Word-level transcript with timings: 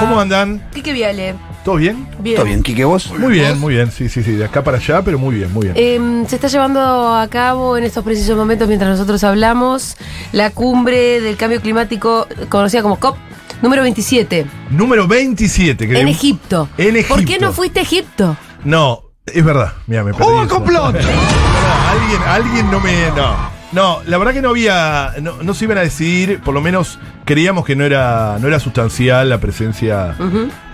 ¿Cómo 0.00 0.20
andan? 0.20 0.62
Quique 0.72 0.92
Viale. 0.92 1.34
¿Todo 1.64 1.76
bien? 1.76 2.08
Bien. 2.20 2.36
¿Todo 2.36 2.46
bien, 2.46 2.62
Quique, 2.62 2.84
vos? 2.84 3.12
Muy 3.18 3.34
bien, 3.34 3.58
muy 3.60 3.74
bien. 3.74 3.92
Sí, 3.92 4.08
sí, 4.08 4.22
sí. 4.22 4.32
De 4.32 4.44
acá 4.46 4.64
para 4.64 4.78
allá, 4.78 5.02
pero 5.02 5.18
muy 5.18 5.34
bien, 5.34 5.52
muy 5.52 5.68
bien. 5.68 5.74
Em, 5.76 6.26
se 6.26 6.36
está 6.36 6.48
llevando 6.48 6.80
a 7.14 7.28
cabo 7.28 7.76
en 7.76 7.84
estos 7.84 8.02
precisos 8.02 8.36
momentos, 8.36 8.66
mientras 8.66 8.90
nosotros 8.90 9.22
hablamos, 9.24 9.96
la 10.32 10.50
cumbre 10.50 11.20
del 11.20 11.36
cambio 11.36 11.60
climático, 11.60 12.26
conocida 12.48 12.80
como 12.82 12.98
COP, 12.98 13.16
número 13.60 13.82
27, 13.82 14.46
Número 14.70 15.06
27. 15.06 15.86
que 15.86 16.00
en 16.00 16.08
Egipto. 16.08 16.68
En 16.78 16.96
Egipto. 16.96 17.14
¿Por 17.14 17.24
qué 17.26 17.38
no 17.38 17.52
fuiste 17.52 17.80
a 17.80 17.82
Egipto? 17.82 18.36
No, 18.64 19.02
es 19.26 19.44
verdad. 19.44 19.74
Mira, 19.86 20.02
me 20.02 20.14
perdí. 20.14 20.26
¡Oh, 20.30 20.42
eso. 20.44 20.54
complot! 20.54 20.94
No, 20.94 21.90
alguien, 21.90 22.22
alguien 22.26 22.70
no 22.70 22.80
me. 22.80 23.10
No. 23.10 23.59
No, 23.72 24.00
la 24.06 24.18
verdad 24.18 24.32
que 24.34 24.42
no 24.42 24.48
había. 24.50 25.12
No, 25.22 25.42
no 25.42 25.54
se 25.54 25.64
iban 25.64 25.78
a 25.78 25.82
decidir, 25.82 26.40
por 26.40 26.54
lo 26.54 26.60
menos 26.60 26.98
creíamos 27.24 27.64
que 27.64 27.76
no 27.76 27.84
era, 27.84 28.36
no 28.40 28.48
era 28.48 28.58
sustancial 28.58 29.28
la 29.28 29.38
presencia. 29.38 30.14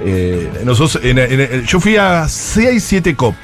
eh, 0.00 0.50
nosotros, 0.64 1.04
en- 1.04 1.18
en- 1.18 1.64
yo 1.66 1.78
fui 1.80 1.96
a 1.96 2.26
6, 2.28 2.82
7 2.82 3.14
COP. 3.14 3.34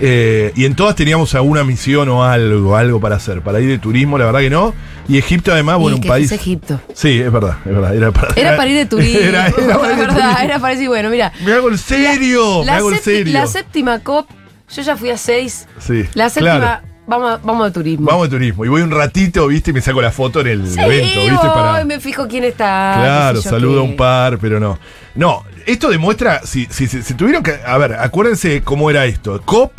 eh, 0.00 0.52
y 0.54 0.64
en 0.64 0.76
todas 0.76 0.94
teníamos 0.94 1.34
alguna 1.34 1.64
misión 1.64 2.08
o 2.08 2.22
algo, 2.24 2.76
algo 2.76 3.00
para 3.00 3.16
hacer. 3.16 3.42
Para 3.42 3.60
ir 3.60 3.68
de 3.68 3.78
turismo, 3.78 4.16
la 4.16 4.26
verdad 4.26 4.40
que 4.40 4.50
no. 4.50 4.72
Y 5.08 5.18
Egipto, 5.18 5.52
además, 5.52 5.76
Y 5.78 5.80
bueno, 5.82 5.96
un 5.96 6.02
país. 6.04 6.30
a 6.30 6.36
Egipto. 6.36 6.80
Sí, 6.94 7.18
es 7.20 7.32
verdad, 7.32 7.56
es 7.66 7.72
verdad. 7.72 7.94
Era 7.96 8.12
para, 8.12 8.32
Era 8.36 8.50
para 8.56 8.70
ir 8.70 8.76
de 8.76 8.86
turismo. 8.86 9.18
Era, 9.20 9.48
era 9.48 9.54
para 9.56 9.86
ir 9.86 9.90
es 9.92 9.96
de 9.98 10.02
verdad, 10.06 10.14
turismo. 10.20 10.38
era 10.44 10.58
para 10.60 10.72
decir, 10.74 10.88
bueno, 10.88 11.10
mira. 11.10 11.32
Me 11.44 11.52
hago 11.52 11.68
el 11.68 11.78
serio, 11.78 12.60
me 12.60 12.66
La, 12.66 12.76
hago 12.76 12.90
el 12.92 12.98
serio. 13.00 13.32
la 13.32 13.46
séptima 13.48 13.98
COP, 14.00 14.28
yo 14.74 14.82
ya 14.82 14.96
fui 14.96 15.10
a 15.10 15.16
seis. 15.18 15.66
Sí, 15.80 16.04
La 16.14 16.30
séptima, 16.30 16.56
claro. 16.58 16.87
Vamos, 17.08 17.30
a- 17.32 17.40
vamos 17.42 17.66
de 17.66 17.72
turismo. 17.72 18.06
Vamos 18.06 18.30
de 18.30 18.36
turismo. 18.36 18.64
Y 18.64 18.68
voy 18.68 18.82
un 18.82 18.92
ratito, 18.92 19.48
viste, 19.48 19.70
y 19.70 19.72
me 19.74 19.80
saco 19.80 20.00
la 20.00 20.12
foto 20.12 20.40
en 20.42 20.46
el 20.46 20.68
Sí, 20.68 20.78
evento, 20.78 21.20
viste, 21.20 21.46
voy, 21.46 21.54
para. 21.54 21.84
me 21.84 21.98
fijo 21.98 22.28
quién 22.28 22.44
está. 22.44 22.94
Claro, 23.00 23.42
saludo 23.42 23.80
a 23.80 23.82
un 23.82 23.96
par, 23.96 24.38
pero 24.38 24.60
no. 24.60 24.78
No, 25.16 25.42
esto 25.66 25.90
demuestra, 25.90 26.42
si, 26.44 26.66
si, 26.70 26.86
si, 26.86 27.02
si 27.02 27.14
tuvieron 27.14 27.42
que, 27.42 27.56
a 27.66 27.76
ver, 27.78 27.94
acuérdense 27.94 28.62
cómo 28.62 28.88
era 28.90 29.06
esto. 29.06 29.40
COP 29.44 29.72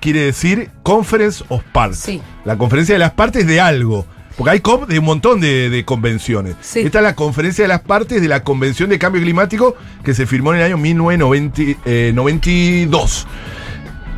quiere 0.00 0.24
decir 0.24 0.70
Conference 0.82 1.44
of 1.48 1.62
Parts. 1.72 1.98
Sí. 1.98 2.20
La 2.44 2.56
conferencia 2.56 2.94
de 2.94 2.98
las 2.98 3.12
partes 3.12 3.46
de 3.46 3.60
algo. 3.60 4.06
Porque 4.36 4.50
hay 4.52 4.60
COP 4.60 4.88
de 4.88 4.98
un 4.98 5.04
montón 5.04 5.38
de, 5.40 5.68
de 5.68 5.84
convenciones. 5.84 6.54
Sí. 6.62 6.80
Esta 6.80 6.98
es 7.00 7.04
la 7.04 7.14
conferencia 7.14 7.62
de 7.64 7.68
las 7.68 7.80
partes 7.82 8.22
de 8.22 8.28
la 8.28 8.42
Convención 8.42 8.88
de 8.88 8.98
Cambio 8.98 9.20
Climático 9.20 9.76
que 10.02 10.14
se 10.14 10.24
firmó 10.26 10.54
en 10.54 10.60
el 10.60 10.64
año 10.66 10.78
1992. 10.78 13.26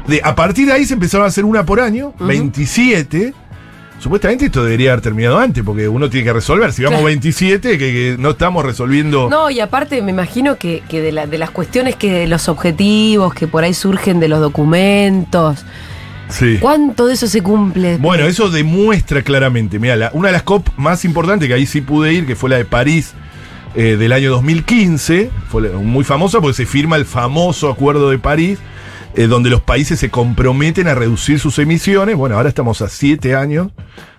De, 0.06 0.20
a 0.22 0.34
partir 0.34 0.66
de 0.66 0.72
ahí 0.72 0.84
se 0.84 0.94
empezaron 0.94 1.24
a 1.24 1.28
hacer 1.28 1.44
una 1.44 1.64
por 1.64 1.80
año, 1.80 2.12
27. 2.18 3.34
Supuestamente 4.00 4.46
esto 4.46 4.64
debería 4.64 4.90
haber 4.92 5.00
terminado 5.00 5.38
antes, 5.38 5.62
porque 5.62 5.86
uno 5.88 6.10
tiene 6.10 6.24
que 6.24 6.32
resolver. 6.32 6.72
Si 6.72 6.82
vamos 6.82 6.98
Claro. 6.98 7.06
27, 7.06 7.78
que, 7.78 7.78
que 7.78 8.16
no 8.18 8.30
estamos 8.30 8.64
resolviendo. 8.64 9.30
No, 9.30 9.48
y 9.48 9.60
aparte 9.60 10.02
me 10.02 10.10
imagino 10.10 10.56
que, 10.56 10.82
que 10.88 11.00
de, 11.00 11.12
la- 11.12 11.26
de 11.28 11.38
las 11.38 11.50
cuestiones 11.50 11.94
que 11.94 12.26
los 12.26 12.48
objetivos 12.48 13.32
que 13.32 13.46
por 13.46 13.62
ahí 13.62 13.74
surgen 13.74 14.18
de 14.18 14.26
los 14.28 14.40
documentos, 14.40 15.64
Sí. 16.28 16.56
¿cuánto 16.60 17.06
de 17.06 17.14
eso 17.14 17.26
se 17.28 17.42
cumple? 17.42 17.98
Bueno, 17.98 18.24
eso 18.24 18.50
demuestra 18.50 19.22
claramente. 19.22 19.78
Mira, 19.78 20.10
una 20.14 20.28
de 20.28 20.32
las 20.32 20.42
COP 20.42 20.66
más 20.78 21.04
importantes 21.04 21.46
que 21.46 21.54
ahí 21.54 21.66
sí 21.66 21.80
pude 21.82 22.12
ir, 22.12 22.26
que 22.26 22.34
fue 22.34 22.48
la 22.50 22.56
de 22.56 22.64
París 22.64 23.12
eh, 23.76 23.96
del 23.96 24.12
año 24.12 24.30
2015, 24.32 25.30
fue 25.48 25.68
muy 25.74 26.02
famosa 26.04 26.40
porque 26.40 26.54
se 26.54 26.66
firma 26.66 26.96
el 26.96 27.04
famoso 27.04 27.68
Acuerdo 27.70 28.10
de 28.10 28.18
París, 28.18 28.58
eh, 29.14 29.26
donde 29.26 29.50
los 29.50 29.60
países 29.60 29.98
se 29.98 30.10
comprometen 30.10 30.88
a 30.88 30.94
reducir 30.94 31.38
sus 31.38 31.58
emisiones. 31.58 32.16
Bueno, 32.16 32.36
ahora 32.36 32.48
estamos 32.48 32.82
a 32.82 32.88
siete 32.88 33.34
años 33.34 33.68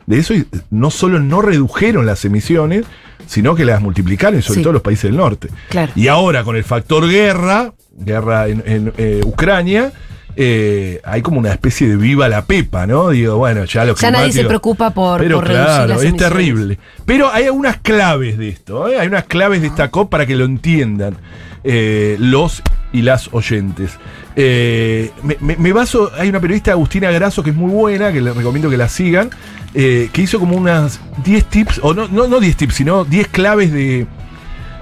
de 0.05 0.19
eso 0.19 0.33
y 0.33 0.45
no 0.69 0.91
solo 0.91 1.19
no 1.19 1.41
redujeron 1.41 2.05
las 2.05 2.25
emisiones, 2.25 2.85
sino 3.25 3.55
que 3.55 3.63
las 3.65 3.81
multiplicaron, 3.81 4.39
y 4.39 4.41
sobre 4.43 4.57
Sí. 4.59 4.63
todo 4.63 4.73
los 4.73 4.81
países 4.81 5.03
del 5.03 5.15
norte. 5.17 5.47
Claro. 5.69 5.91
Y 5.95 6.07
ahora 6.09 6.43
con 6.43 6.55
el 6.57 6.63
factor 6.63 7.07
guerra, 7.09 7.73
guerra 7.97 8.47
en, 8.49 8.63
en, 8.65 8.93
eh, 8.97 9.21
Ucrania, 9.25 9.93
eh, 10.35 10.99
hay 11.05 11.21
como 11.21 11.37
una 11.39 11.51
especie 11.51 11.87
de 11.87 11.95
viva 11.95 12.27
la 12.27 12.43
pepa, 12.45 12.85
¿no? 12.87 13.09
Digo, 13.11 13.37
bueno, 13.37 13.65
ya 13.65 13.85
lo 13.85 13.95
Ya 13.95 14.09
nadie 14.11 14.31
se 14.33 14.43
preocupa 14.45 14.89
por, 14.89 15.19
Pero 15.21 15.37
por 15.37 15.47
reducir 15.47 15.65
claro, 15.67 15.87
las 15.87 15.97
es 16.01 16.09
emisiones. 16.09 16.29
terrible. 16.37 16.79
Pero 17.05 17.31
hay 17.31 17.45
algunas 17.45 17.77
claves 17.77 18.37
de 18.37 18.49
esto, 18.49 18.87
¿eh? 18.89 18.99
hay 18.99 19.07
unas 19.07 19.25
claves 19.25 19.61
de 19.61 19.67
esta 19.67 19.89
COP 19.91 20.09
para 20.09 20.25
que 20.25 20.35
lo 20.35 20.45
entiendan 20.45 21.17
eh, 21.63 22.17
los 22.19 22.61
y 22.93 23.01
las 23.01 23.27
oyentes. 23.33 23.97
Eh, 24.35 25.11
me, 25.23 25.35
me- 25.41 25.57
me 25.57 25.73
baso, 25.73 26.11
hay 26.17 26.29
una 26.29 26.39
periodista 26.39 26.71
Agustina 26.71 27.11
Grasso 27.11 27.43
que 27.43 27.49
es 27.49 27.55
muy 27.55 27.71
buena, 27.71 28.13
que 28.13 28.21
les 28.21 28.33
recomiendo 28.35 28.69
que 28.69 28.77
la 28.77 28.87
sigan, 28.87 29.29
eh, 29.73 30.09
que 30.13 30.21
hizo 30.21 30.39
como 30.39 30.55
unas 30.55 31.01
10 31.25 31.45
tips, 31.45 31.79
o 31.83 31.93
no, 31.93 32.07
no, 32.07 32.27
no 32.27 32.39
10 32.39 32.55
tips, 32.55 32.75
sino 32.75 33.03
10 33.03 33.27
claves 33.29 33.73
de, 33.73 34.05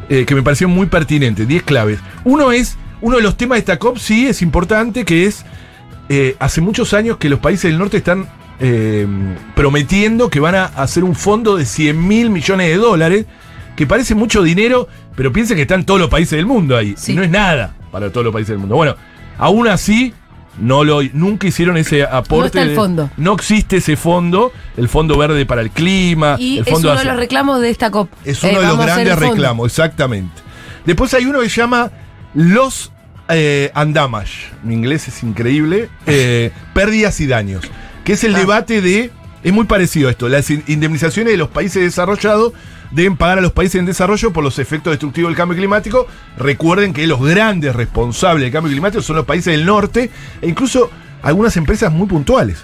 eh, 0.09 0.25
que 0.25 0.35
me 0.35 0.43
parecieron 0.43 0.75
muy 0.75 0.87
pertinentes, 0.87 1.47
10 1.47 1.63
claves. 1.63 1.99
Uno 2.25 2.51
es, 2.51 2.77
uno 2.99 3.15
de 3.17 3.23
los 3.23 3.37
temas 3.37 3.55
de 3.55 3.59
esta 3.59 3.79
COP 3.79 3.97
sí 3.97 4.27
es 4.27 4.41
importante, 4.41 5.05
que 5.05 5.25
es, 5.25 5.45
eh, 6.09 6.35
hace 6.39 6.59
muchos 6.61 6.93
años 6.93 7.15
que 7.17 7.29
los 7.29 7.39
países 7.39 7.71
del 7.71 7.79
norte 7.79 7.97
están 7.97 8.27
prometiendo 9.55 10.29
que 10.29 10.39
van 10.39 10.53
a 10.55 10.65
hacer 10.65 11.03
un 11.03 11.15
fondo 11.15 11.55
de 11.57 11.65
100 11.65 12.07
mil 12.07 12.29
millones 12.29 12.67
de 12.67 12.75
dólares, 12.75 13.25
que 13.75 13.87
parece 13.87 14.13
mucho 14.15 14.43
dinero, 14.43 14.87
pero 15.15 15.31
piensen 15.33 15.55
que 15.55 15.63
están 15.63 15.85
todos 15.85 15.99
los 15.99 16.09
países 16.09 16.37
del 16.37 16.45
mundo 16.45 16.77
ahí, 16.77 16.93
Sí. 16.97 17.13
y 17.13 17.15
no 17.15 17.23
es 17.23 17.29
nada 17.31 17.73
para 17.91 18.09
todos 18.11 18.25
los 18.25 18.33
países 18.33 18.49
del 18.49 18.59
mundo. 18.59 18.75
Bueno, 18.75 18.95
aún 19.37 19.67
así... 19.67 20.13
No 20.59 20.83
lo, 20.83 21.01
nunca 21.13 21.47
hicieron 21.47 21.77
ese 21.77 22.03
aporte. 22.03 22.47
está 22.47 22.61
el 22.63 22.69
de- 22.69 22.75
fondo. 22.75 23.09
no 23.15 23.33
existe 23.35 23.77
ese 23.77 23.95
fondo, 23.95 24.51
el 24.75 24.89
Fondo 24.89 25.17
Verde 25.17 25.45
para 25.45 25.61
el 25.61 25.71
Clima. 25.71 26.35
Y 26.37 26.57
el 26.57 26.67
es 26.67 26.77
uno 26.77 26.93
de 26.93 27.05
los 27.05 27.15
reclamos 27.15 27.61
de 27.61 27.69
esta 27.69 27.89
COP. 27.89 28.09
es 28.25 28.43
Eh, 28.43 28.49
uno 28.51 28.59
de 28.59 28.67
los 28.67 28.77
grandes 28.77 29.17
reclamos, 29.17 29.67
exactamente. 29.67 30.41
Después 30.85 31.13
hay 31.13 31.25
uno 31.25 31.39
que 31.39 31.49
se 31.49 31.61
llama 31.61 31.89
Los 32.33 32.91
eh, 33.29 33.71
Andamage. 33.73 34.49
Mi 34.61 34.73
inglés 34.73 35.07
es 35.07 35.23
increíble. 35.23 35.87
eh, 36.05 36.51
pérdidas 36.73 37.21
y 37.21 37.27
daños. 37.27 37.63
Que 38.03 38.13
es 38.13 38.23
el 38.25 38.35
Ah. 38.35 38.39
debate 38.39 38.81
de. 38.81 39.09
Es 39.43 39.53
muy 39.53 39.63
parecido 39.65 40.09
a 40.09 40.11
esto. 40.11 40.27
Las 40.27 40.49
in- 40.49 40.65
indemnizaciones 40.67 41.31
de 41.31 41.37
los 41.37 41.47
países 41.47 41.81
desarrollados 41.81 42.51
deben 42.91 43.15
pagar 43.17 43.37
a 43.37 43.41
los 43.41 43.51
países 43.53 43.79
en 43.79 43.85
desarrollo 43.85 44.31
por 44.33 44.43
los 44.43 44.59
efectos 44.59 44.91
destructivos 44.91 45.29
del 45.29 45.37
cambio 45.37 45.57
climático. 45.57 46.07
Recuerden 46.37 46.93
que 46.93 47.07
los 47.07 47.21
grandes 47.23 47.75
responsables 47.75 48.43
del 48.43 48.51
cambio 48.51 48.71
climático 48.71 49.01
son 49.01 49.15
los 49.17 49.25
países 49.25 49.55
del 49.55 49.65
norte 49.65 50.09
e 50.41 50.47
incluso 50.47 50.89
algunas 51.23 51.55
empresas 51.57 51.91
muy 51.91 52.07
puntuales. 52.07 52.63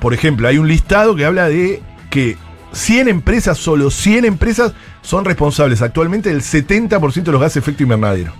Por 0.00 0.14
ejemplo, 0.14 0.48
hay 0.48 0.58
un 0.58 0.68
listado 0.68 1.14
que 1.16 1.24
habla 1.24 1.48
de 1.48 1.82
que 2.10 2.36
100 2.72 3.08
empresas, 3.08 3.58
solo 3.58 3.90
100 3.90 4.24
empresas, 4.24 4.72
son 5.02 5.24
responsables 5.24 5.82
actualmente 5.82 6.28
del 6.28 6.42
70% 6.42 7.22
de 7.24 7.32
los 7.32 7.40
gases 7.40 7.54
de 7.54 7.60
efecto 7.60 7.82
invernadero. 7.82 8.32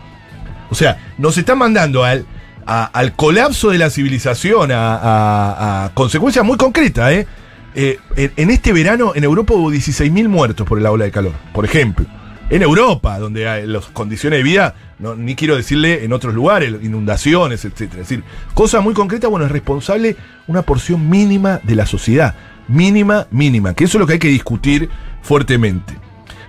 O 0.70 0.74
sea, 0.74 0.98
nos 1.18 1.36
están 1.38 1.58
mandando 1.58 2.04
al, 2.04 2.26
al 2.66 3.12
colapso 3.16 3.70
de 3.70 3.78
la 3.78 3.88
civilización, 3.90 4.70
a- 4.70 5.84
a 5.86 5.90
consecuencias 5.94 6.44
muy 6.44 6.56
concretas. 6.58 7.10
¿eh? 7.12 7.26
Eh, 7.80 8.00
en, 8.16 8.50
este 8.50 8.72
verano 8.72 9.12
en 9.14 9.22
Europa 9.22 9.54
hubo 9.54 9.70
16.000 9.70 10.26
muertos 10.26 10.66
por 10.66 10.82
la 10.82 10.90
ola 10.90 11.04
de 11.04 11.12
calor, 11.12 11.30
por 11.54 11.64
ejemplo. 11.64 12.06
En 12.50 12.62
Europa, 12.62 13.20
donde 13.20 13.48
hay 13.48 13.68
las 13.68 13.84
condiciones 13.86 14.40
de 14.40 14.42
vida, 14.42 14.74
no, 14.98 15.14
ni 15.14 15.36
quiero 15.36 15.54
decirle 15.54 16.02
en 16.02 16.12
otros 16.12 16.34
lugares, 16.34 16.74
inundaciones, 16.82 17.64
etc. 17.64 17.82
Es 17.82 17.96
decir, 17.98 18.24
cosas 18.52 18.82
muy 18.82 18.94
concretas, 18.94 19.30
bueno, 19.30 19.46
es 19.46 19.52
responsable 19.52 20.16
una 20.48 20.62
porción 20.62 21.08
mínima 21.08 21.60
de 21.62 21.76
la 21.76 21.86
sociedad. 21.86 22.34
Mínima, 22.66 23.28
mínima. 23.30 23.74
Que 23.74 23.84
eso 23.84 23.98
es 23.98 24.00
lo 24.00 24.08
que 24.08 24.14
hay 24.14 24.18
que 24.18 24.26
discutir 24.26 24.88
fuertemente. 25.22 25.94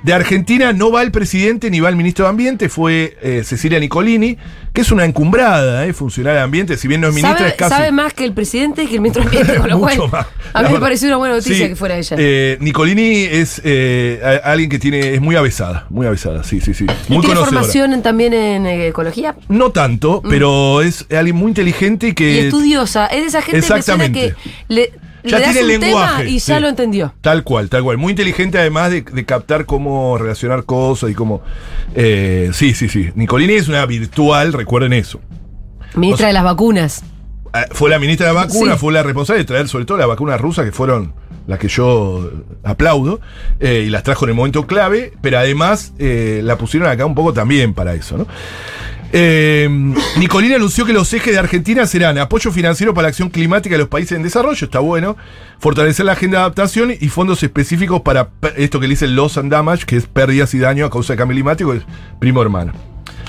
De 0.04 0.14
Argentina 0.14 0.72
no 0.72 0.92
va 0.92 1.02
el 1.02 1.12
presidente 1.12 1.70
ni 1.70 1.82
va 1.82 1.90
el 1.90 1.96
ministro 1.98 2.26
de 2.26 2.30
Ambiente, 2.30 2.70
fue 2.70 3.18
eh, 3.22 3.44
Cecilia 3.44 3.80
Nicolini, 3.80 4.38
que 4.72 4.82
es 4.82 4.92
una 4.92 5.04
encumbrada, 5.04 5.86
eh, 5.86 5.92
funcionaria 5.94 6.40
de 6.40 6.44
Ambiente, 6.46 6.78
si 6.78 6.88
bien 6.88 7.02
no 7.02 7.10
es 7.10 7.16
ministra, 7.16 7.48
es 7.50 7.56
casi. 7.56 7.76
sabe 7.76 7.92
más 7.92 8.14
que 8.14 8.24
el 8.24 8.32
presidente 8.34 8.84
y 8.84 8.88
que 8.88 8.96
el 8.96 9.02
ministro 9.02 9.24
de 9.24 9.28
Ambiente, 9.30 9.58
con 9.60 9.70
lo 9.70 9.78
Mucho 9.80 10.08
cual 10.10 10.12
más. 10.12 10.28
a 10.54 10.62
La 10.62 10.70
mí 10.70 10.76
me 10.76 10.80
pareció 10.80 11.08
una 11.10 11.18
buena 11.18 11.36
noticia 11.36 11.58
Sí, 11.66 11.68
que 11.70 11.76
fuera 11.76 11.98
ella. 11.98 12.16
eh, 12.18 12.58
Nicolini 12.62 13.24
es 13.24 13.62
alguien 14.44 14.70
que 14.70 14.80
tiene 14.80 15.14
es 15.16 15.22
muy 15.22 15.36
avesada, 15.36 15.86
muy 15.90 16.08
avesada, 16.08 16.44
sí, 16.46 16.62
sí, 16.62 16.74
sí. 16.74 16.86
¿Y 16.86 17.14
Muy 17.14 17.22
tiene 17.22 17.36
conocedora. 17.36 17.46
formación 17.48 17.94
en- 17.94 18.02
también 18.02 18.34
en 18.34 18.66
ecología? 18.68 19.36
No 19.50 19.72
tanto, 19.72 20.22
pero 20.30 20.82
es 20.82 21.06
alguien 21.12 21.36
muy 21.36 21.50
inteligente 21.50 22.08
y 22.10 22.14
que 22.14 22.32
y 22.36 22.38
estudiosa. 22.46 23.08
Es 23.08 23.22
de 23.22 23.28
esa 23.28 23.42
gente 23.42 23.60
que 24.12 24.12
que 24.12 24.34
le, 24.70 24.92
Ya 25.24 25.42
tiene 25.52 25.64
lenguaje, 25.64 26.30
y 26.30 26.40
ya 26.40 26.56
sí. 26.56 26.62
lo 26.62 26.68
entendió. 26.70 27.14
Tal 27.22 27.44
cual, 27.44 27.70
tal 27.70 27.84
cual. 27.84 27.98
Muy 27.98 28.12
inteligente 28.12 28.58
además 28.58 28.92
de, 28.92 29.02
de 29.02 29.26
captar 29.26 29.66
cómo 29.66 30.18
relacionar 30.18 30.64
cosas 30.64 31.10
y 31.10 31.14
cómo... 31.14 31.42
eh, 31.96 32.52
sí, 32.54 32.74
sí, 32.74 32.88
sí. 32.90 33.10
Nicolini 33.16 33.54
es 33.54 33.68
una 33.68 33.86
virtual, 33.86 34.54
recuerden 34.54 34.94
eso. 34.94 35.20
Ministra 35.96 36.16
O 36.16 36.18
sea- 36.18 36.28
de 36.28 36.34
las 36.34 36.44
vacunas. 36.44 37.04
eh, 37.54 37.66
fue 37.72 37.90
la 37.90 38.00
ministra 38.00 38.28
de 38.28 38.34
la 38.34 38.42
vacuna, 38.46 38.74
Sí. 38.74 38.80
fue 38.80 38.94
la 38.94 39.04
responsable 39.04 39.40
de 39.40 39.46
traer 39.46 39.68
sobre 39.68 39.86
todo 39.86 39.98
las 39.98 40.08
vacunas 40.08 40.40
rusas, 40.40 40.66
que 40.66 40.72
fueron 40.72 41.14
las 41.48 41.58
que 41.58 41.68
yo 41.68 42.30
aplaudo, 42.64 43.20
eh, 43.60 43.84
y 43.88 43.90
las 43.90 44.04
trajo 44.04 44.26
en 44.26 44.30
el 44.30 44.36
momento 44.36 44.68
clave, 44.68 45.14
pero 45.20 45.40
además 45.40 45.94
eh, 45.98 46.42
la 46.44 46.58
pusieron 46.60 46.88
acá 46.88 47.06
un 47.08 47.16
poco 47.16 47.34
también 47.34 47.74
para 47.74 47.96
eso, 47.96 48.18
¿no? 48.20 48.28
Eh, 49.12 49.68
Nicolina 50.18 50.58
anunció 50.58 50.86
que 50.86 50.94
los 50.94 51.12
ejes 51.14 51.34
de 51.34 51.40
Argentina 51.40 51.86
serán 51.88 52.18
apoyo 52.20 52.52
financiero 52.52 52.94
para 52.94 53.04
la 53.04 53.10
acción 53.10 53.30
climática 53.30 53.74
de 53.74 53.80
los 53.80 53.88
países 53.88 54.16
en 54.16 54.24
desarrollo, 54.24 54.66
está 54.66 54.80
bueno, 54.80 55.18
fortalecer 55.58 56.06
la 56.06 56.12
agenda 56.12 56.38
de 56.38 56.44
adaptación 56.44 56.92
y 56.92 57.10
fondos 57.10 57.42
específicos 57.42 58.02
para 58.02 58.30
esto 58.56 58.80
que 58.80 58.88
le 58.88 58.94
dicen 58.94 59.16
loss 59.16 59.38
and 59.38 59.52
damage, 59.52 59.86
que 59.86 59.98
es 59.98 60.06
pérdidas 60.06 60.54
y 60.54 60.60
daño 60.60 60.86
a 60.86 60.92
causa 60.92 61.14
del 61.14 61.18
cambio 61.18 61.36
climático, 61.36 61.74
es 61.74 61.84
primo 62.20 62.42
hermano. 62.42 62.74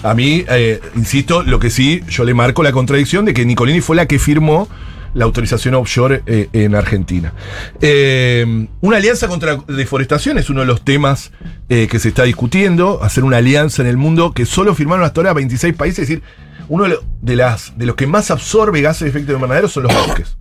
A 0.02 0.14
mí, 0.14 0.44
eh, 0.48 0.80
insisto, 0.96 1.42
lo 1.42 1.58
que 1.58 1.70
sí, 1.70 2.02
yo 2.08 2.24
le 2.24 2.34
marco 2.34 2.62
la 2.62 2.72
contradicción 2.72 3.24
de 3.24 3.34
que 3.34 3.44
Nicolini 3.44 3.80
fue 3.80 3.96
la 3.96 4.06
que 4.06 4.18
firmó 4.18 4.68
la 5.14 5.24
autorización 5.24 5.74
offshore 5.74 6.22
eh, 6.26 6.48
en 6.52 6.74
Argentina. 6.74 7.32
Eh, 7.80 8.66
una 8.80 8.96
alianza 8.96 9.28
contra 9.28 9.56
la 9.66 9.76
deforestación 9.76 10.38
es 10.38 10.50
uno 10.50 10.60
de 10.60 10.66
los 10.66 10.84
temas 10.84 11.32
eh, 11.68 11.88
que 11.90 11.98
se 11.98 12.08
está 12.08 12.24
discutiendo, 12.24 13.02
hacer 13.02 13.24
una 13.24 13.38
alianza 13.38 13.82
en 13.82 13.88
el 13.88 13.96
mundo 13.96 14.32
que 14.32 14.46
solo 14.46 14.74
firmaron 14.74 15.04
hasta 15.04 15.20
ahora 15.20 15.32
26 15.32 15.74
países, 15.74 16.00
es 16.00 16.08
decir, 16.08 16.22
uno 16.68 16.86
de, 17.20 17.36
las, 17.36 17.76
de 17.76 17.86
los 17.86 17.96
que 17.96 18.06
más 18.06 18.30
absorbe 18.30 18.80
gases 18.80 19.00
de 19.00 19.08
efecto 19.08 19.32
invernadero 19.32 19.68
son 19.68 19.84
los 19.84 19.92
bosques. 19.92 20.36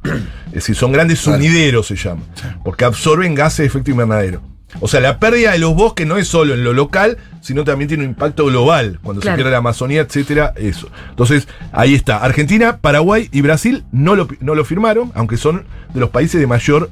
Es 0.48 0.54
decir, 0.54 0.75
son 0.75 0.92
grandes 0.92 1.19
sunideros, 1.19 1.88
se 1.88 1.95
llama, 1.95 2.22
porque 2.63 2.86
absorben 2.86 3.33
gases 3.33 3.57
de 3.57 3.65
efecto 3.65 3.89
invernadero. 3.89 4.42
O 4.81 4.88
sea, 4.88 5.00
la 5.00 5.19
pérdida 5.19 5.51
de 5.54 5.60
los 5.60 5.74
bosques 5.75 6.06
no 6.06 6.18
es 6.18 6.27
solo 6.27 6.54
en 6.54 6.63
lo 6.63 6.74
local, 6.74 7.18
sino 7.42 7.63
también 7.63 7.88
tiene 7.88 8.04
un 8.04 8.10
impacto 8.12 8.45
global, 8.45 9.00
cuando 9.01 9.21
Claro. 9.21 9.36
se 9.36 9.38
pierde 9.38 9.51
la 9.51 9.57
Amazonía, 9.57 10.01
etcétera, 10.01 10.54
eso. 10.57 10.89
Entonces, 11.10 11.48
ahí 11.71 11.95
está. 11.95 12.18
Argentina, 12.18 12.77
Paraguay 12.77 13.30
y 13.31 13.42
Brasil 13.42 13.83
no 13.92 14.16
lo, 14.16 14.27
no 14.42 14.54
lo 14.56 14.63
firmaron, 14.66 15.12
aunque 15.16 15.38
son 15.38 15.66
de 15.94 16.00
los 16.00 16.10
países 16.12 16.39
de 16.39 16.45
mayor 16.48 16.89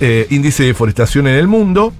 eh, 0.00 0.26
índice 0.30 0.62
de 0.62 0.68
deforestación 0.68 1.26
en 1.26 1.34
el 1.34 1.48
mundo. 1.48 1.92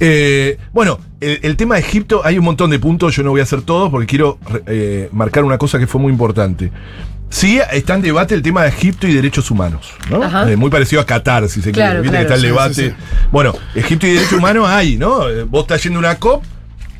Eh, 0.00 0.58
bueno, 0.72 0.98
el, 1.20 1.38
el 1.42 1.56
tema 1.56 1.74
de 1.76 1.82
Egipto, 1.82 2.22
hay 2.24 2.38
un 2.38 2.44
montón 2.44 2.70
de 2.70 2.78
puntos, 2.78 3.14
yo 3.14 3.22
no 3.22 3.30
voy 3.30 3.40
a 3.40 3.44
hacer 3.44 3.62
todos 3.62 3.90
porque 3.90 4.06
quiero 4.06 4.38
eh, 4.66 5.08
marcar 5.12 5.44
una 5.44 5.58
cosa 5.58 5.78
que 5.78 5.86
fue 5.86 6.00
muy 6.00 6.10
importante. 6.12 6.72
Sí, 7.30 7.60
está 7.72 7.94
en 7.94 8.02
debate 8.02 8.34
el 8.34 8.42
tema 8.42 8.62
de 8.62 8.68
Egipto 8.68 9.08
y 9.08 9.12
derechos 9.14 9.50
humanos, 9.50 9.90
¿no? 10.08 10.22
Ajá. 10.22 10.48
Eh, 10.50 10.56
muy 10.56 10.70
parecido 10.70 11.00
a 11.02 11.06
Qatar, 11.06 11.48
si 11.48 11.62
se 11.62 11.72
Claro, 11.72 12.00
quiere. 12.00 12.02
Viste 12.02 12.18
que 12.18 12.24
claro, 12.26 12.34
está 12.34 12.34
el 12.34 12.40
sí, 12.40 12.46
debate. 12.46 12.74
sí, 12.74 12.88
sí. 12.90 13.26
Bueno, 13.32 13.54
Egipto 13.74 14.06
y 14.06 14.12
derechos 14.14 14.32
humanos 14.34 14.68
hay, 14.68 14.96
¿no? 14.96 15.28
Eh, 15.28 15.42
Vos 15.42 15.62
estás 15.62 15.82
yendo 15.82 15.98
a 15.98 16.00
una 16.00 16.14
COP 16.18 16.44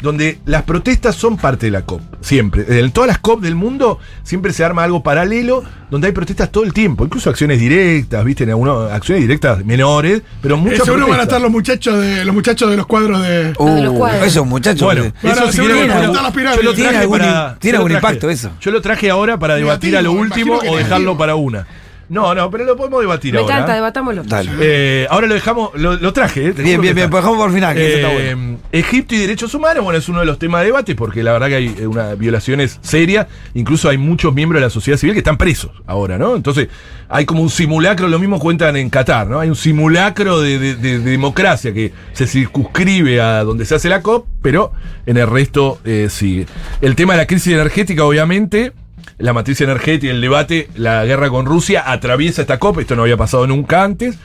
donde 0.04 0.38
las 0.46 0.62
protestas 0.62 1.16
son 1.16 1.36
parte 1.38 1.66
de 1.66 1.72
la 1.72 1.82
COP, 1.82 2.00
siempre. 2.20 2.64
En 2.78 2.92
todas 2.92 3.08
las 3.08 3.18
COP 3.18 3.40
del 3.40 3.54
mundo 3.56 3.98
siempre 4.22 4.52
se 4.52 4.62
arma 4.64 4.84
algo 4.84 5.02
paralelo 5.02 5.64
donde 5.90 6.08
hay 6.08 6.12
protestas 6.12 6.50
todo 6.52 6.62
el 6.64 6.72
tiempo, 6.72 7.04
incluso 7.04 7.30
acciones 7.30 7.58
directas, 7.58 8.24
¿viste? 8.24 8.44
En 8.44 8.50
algunas 8.50 8.92
acciones 8.92 9.22
directas 9.22 9.64
menores, 9.64 10.22
pero 10.42 10.56
Eh, 10.56 10.58
muchas 10.58 10.84
seguro 10.84 11.02
van 11.02 11.02
a 11.02 11.06
protestas. 11.06 11.26
estar 11.28 11.40
los 11.40 11.50
muchachos 11.50 12.00
de 12.00 12.24
los 12.24 12.34
muchachos 12.34 12.70
de 12.70 12.76
los 12.76 12.86
cuadros 12.86 13.22
de. 13.22 13.52
Lo 13.58 13.64
de 13.74 13.82
los 13.82 13.94
Uh, 13.94 13.98
cuadros. 13.98 14.26
esos 14.26 14.46
muchachos. 14.46 14.82
Bueno, 14.82 15.02
de- 15.04 15.12
eso 15.22 15.52
si 15.52 15.58
quieren 15.58 15.88
lo- 15.88 15.94
yo 16.02 16.62
lo 16.62 16.74
¿Tiene 16.74 16.90
traje 16.90 16.98
algún 16.98 17.18
para- 17.18 17.52
im- 17.54 17.58
tiene 17.58 17.76
algún 17.78 17.90
traje- 17.92 18.06
impacto 18.06 18.30
eso? 18.30 18.50
Yo 18.60 18.70
lo 18.70 18.80
traje 18.82 19.10
ahora 19.10 19.38
para 19.38 19.54
debatir 19.56 19.96
a 19.96 20.02
lo 20.02 20.12
último 20.12 20.54
o 20.56 20.60
dejarlo 20.76 20.78
negativo. 21.12 21.18
para 21.18 21.34
una. 21.36 21.66
No, 22.14 22.34
no, 22.34 22.50
pero 22.50 22.64
lo 22.64 22.76
podemos 22.76 23.00
debatir 23.00 23.34
Me 23.34 23.40
ahora. 23.40 23.54
encanta, 23.56 23.74
debatámoslo. 23.74 24.22
Dale. 24.24 24.50
Eh, 24.60 25.06
ahora 25.10 25.26
lo 25.26 25.34
dejamos, 25.34 25.70
lo, 25.74 25.94
lo 25.96 26.12
traje. 26.12 26.46
eh, 26.48 26.52
Bien, 26.52 26.80
bien, 26.80 26.94
bien, 26.94 27.10
pues 27.10 27.22
dejamos 27.22 27.44
por 27.44 27.52
final, 27.52 27.74
que 27.74 27.86
eso 27.88 27.96
está 27.96 28.12
Eh, 28.22 28.34
bueno. 28.34 28.58
Egipto 28.72 29.14
y 29.14 29.18
derechos 29.18 29.54
humanos, 29.54 29.84
bueno, 29.84 29.98
es 29.98 30.08
uno 30.08 30.20
de 30.20 30.26
los 30.26 30.38
temas 30.38 30.60
de 30.62 30.66
debate 30.66 30.94
porque 30.94 31.22
la 31.22 31.32
verdad 31.32 31.48
que 31.48 31.54
hay 31.56 31.74
eh, 31.78 31.86
unas 31.86 32.16
violaciones 32.16 32.78
serias. 32.82 33.26
Incluso 33.54 33.88
hay 33.88 33.98
muchos 33.98 34.32
miembros 34.32 34.60
de 34.60 34.66
la 34.66 34.70
sociedad 34.70 34.96
civil 34.98 35.12
que 35.12 35.18
están 35.18 35.36
presos 35.36 35.70
ahora, 35.86 36.16
¿no? 36.18 36.36
Entonces, 36.36 36.68
hay 37.08 37.24
como 37.26 37.42
un 37.42 37.50
simulacro, 37.50 38.08
lo 38.08 38.18
mismo 38.18 38.38
cuentan 38.38 38.76
en 38.76 38.90
Qatar, 38.90 39.26
¿no? 39.26 39.40
Hay 39.40 39.48
un 39.48 39.56
simulacro 39.56 40.40
de, 40.40 40.58
de- 40.58 40.74
de- 40.76 40.98
de 41.00 41.10
democracia 41.10 41.72
que 41.74 41.92
se 42.12 42.26
circunscribe 42.26 43.20
a 43.20 43.44
donde 43.44 43.64
se 43.64 43.74
hace 43.74 43.88
la 43.88 44.02
COP, 44.02 44.26
pero 44.42 44.72
en 45.06 45.16
el 45.16 45.26
resto 45.28 45.78
eh, 45.84 46.06
sigue. 46.10 46.46
El 46.80 46.94
tema 46.96 47.14
de 47.14 47.18
la 47.18 47.26
crisis 47.26 47.52
energética, 47.52 48.04
obviamente. 48.04 48.72
La 49.18 49.32
matriz 49.32 49.60
energética, 49.60 50.12
el 50.12 50.20
debate, 50.20 50.68
la 50.74 51.04
guerra 51.04 51.30
con 51.30 51.46
Rusia 51.46 51.84
atraviesa 51.86 52.42
esta 52.42 52.58
COP, 52.58 52.80
esto 52.80 52.96
no 52.96 53.02
había 53.02 53.16
pasado 53.16 53.46
nunca 53.46 53.82
antes. 53.82 54.18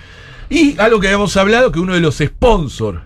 Y 0.50 0.80
algo 0.80 1.00
que 1.00 1.08
habíamos 1.08 1.38
hablado, 1.38 1.72
que 1.72 1.80
uno 1.80 1.94
de 1.94 2.00
los 2.00 2.18
sponsors, 2.18 3.02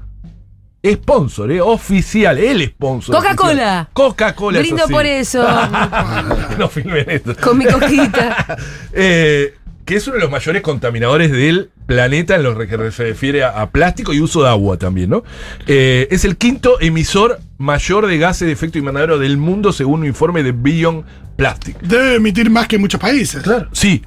sponsor, 0.86 1.52
eh, 1.52 1.62
oficial, 1.62 2.38
el 2.38 2.68
sponsor. 2.68 3.16
Coca-Cola. 3.16 3.90
Coca-Cola. 3.94 4.60
Brindo 4.60 4.88
sí. 4.88 4.94
por 4.94 5.06
eso. 5.06 5.44
no 6.58 6.70
filmen 6.70 7.06
esto. 7.10 7.36
Con 7.36 7.58
mi 7.58 7.66
coquita. 7.66 8.58
Eh, 8.96 9.56
que 9.86 9.96
es 9.96 10.08
uno 10.08 10.16
de 10.16 10.22
los 10.22 10.32
mayores 10.32 10.62
contaminadores 10.62 11.32
del 11.32 11.70
planeta 11.86 12.36
en 12.36 12.44
lo 12.44 12.58
que 12.58 12.68
se 12.92 13.04
refiere 13.04 13.44
a, 13.44 13.62
a 13.62 13.70
plástico 13.70 14.14
y 14.14 14.22
uso 14.22 14.44
de 14.44 14.50
agua 14.50 14.78
también, 14.78 15.10
¿no? 15.10 15.24
Eh, 15.68 16.08
es 16.12 16.26
el 16.26 16.38
quinto 16.38 16.80
emisor 16.80 17.40
mayor 17.58 18.08
de 18.08 18.18
gases 18.18 18.48
de 18.48 18.52
efecto 18.52 18.78
invernadero 18.78 19.20
del 19.20 19.38
mundo 19.38 19.74
según 19.74 20.02
un 20.02 20.08
informe 20.08 20.44
de 20.44 20.52
Beyond 20.52 21.06
Plastic. 21.36 21.80
Debe 21.82 22.16
emitir 22.16 22.50
más 22.50 22.68
que 22.68 22.78
muchos 22.78 23.00
países. 23.00 23.44
Claro. 23.44 23.68
Sí. 23.72 24.04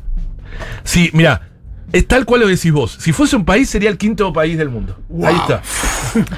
Sí, 0.85 1.11
mira, 1.13 1.49
es 1.93 2.07
tal 2.07 2.25
cual 2.25 2.43
lo 2.43 2.49
decís 2.49 2.73
vos. 2.73 2.97
Si 3.01 3.13
fuese 3.13 3.37
un 3.37 3.45
país, 3.45 3.69
sería 3.69 3.91
el 3.91 3.99
quinto 3.99 4.33
país 4.33 4.57
del 4.57 4.71
mundo. 4.71 4.99
Wow. 5.09 5.27
Ahí 5.27 5.37
está. 5.37 5.63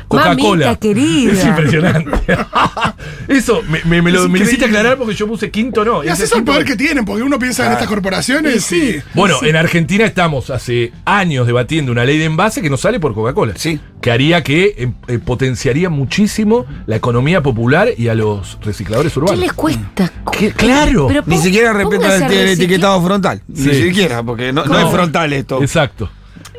Coca-Cola. 0.09 0.77
Querida. 0.77 1.33
Es 1.33 1.45
impresionante. 1.45 2.11
Eso, 3.29 3.63
me, 3.69 3.83
me- 3.85 4.03
me 4.03 4.11
lo 4.11 4.29
me 4.29 4.39
hiciste 4.39 4.65
aclarar 4.67 4.97
porque 4.97 5.15
yo 5.15 5.27
puse 5.27 5.51
quinto, 5.51 5.85
no. 5.85 6.03
Y 6.03 6.07
es 6.07 6.13
así 6.15 6.23
el 6.23 6.27
es 6.29 6.33
el 6.37 6.45
poder 6.45 6.65
que 6.65 6.77
tienen, 6.77 7.05
porque 7.05 7.23
uno 7.23 7.39
piensa 7.39 7.67
en 7.67 7.73
estas 7.73 7.89
corporaciones 7.89 8.71
y. 8.73 8.97
Bueno, 9.15 9.37
en 9.43 9.57
Argentina 9.57 10.05
estamos 10.05 10.51
hace 10.51 10.93
años 11.05 11.47
debatiendo 11.47 11.93
una 11.93 12.05
ley 12.05 12.19
de 12.19 12.25
envase 12.25 12.63
que 12.63 12.71
no 12.71 12.77
sale 12.77 13.01
por 13.01 13.15
Coca-Cola. 13.15 13.55
Sí. 13.57 13.79
Que 14.01 14.11
haría 14.13 14.43
que 14.43 14.75
eh, 14.79 14.93
eh, 15.09 15.19
potenciaría 15.19 15.91
muchísimo 15.91 16.67
la 16.87 16.97
economía 16.97 17.43
popular 17.43 17.89
y 17.97 18.09
a 18.09 18.15
los 18.15 18.59
recicladores 18.63 19.13
¿Qué 19.13 19.19
urbanos. 19.19 19.41
les 19.41 19.53
cuesta? 19.53 20.11
¿Qué? 20.33 20.53
Claro. 20.53 21.09
Pero 21.09 21.23
Ni 21.27 21.39
siquiera 21.39 21.73
respetan 21.73 22.23
el, 22.31 22.49
etiquetado 22.49 23.03
frontal. 23.05 23.43
Ni 23.49 23.57
Sí. 23.75 23.83
siquiera, 23.89 24.23
porque 24.23 24.53
no, 24.53 24.65
no 24.65 24.73
No. 24.75 24.87
es 24.87 24.93
frontal 24.95 25.33
esto. 25.33 25.61
Exacto. 25.63 26.09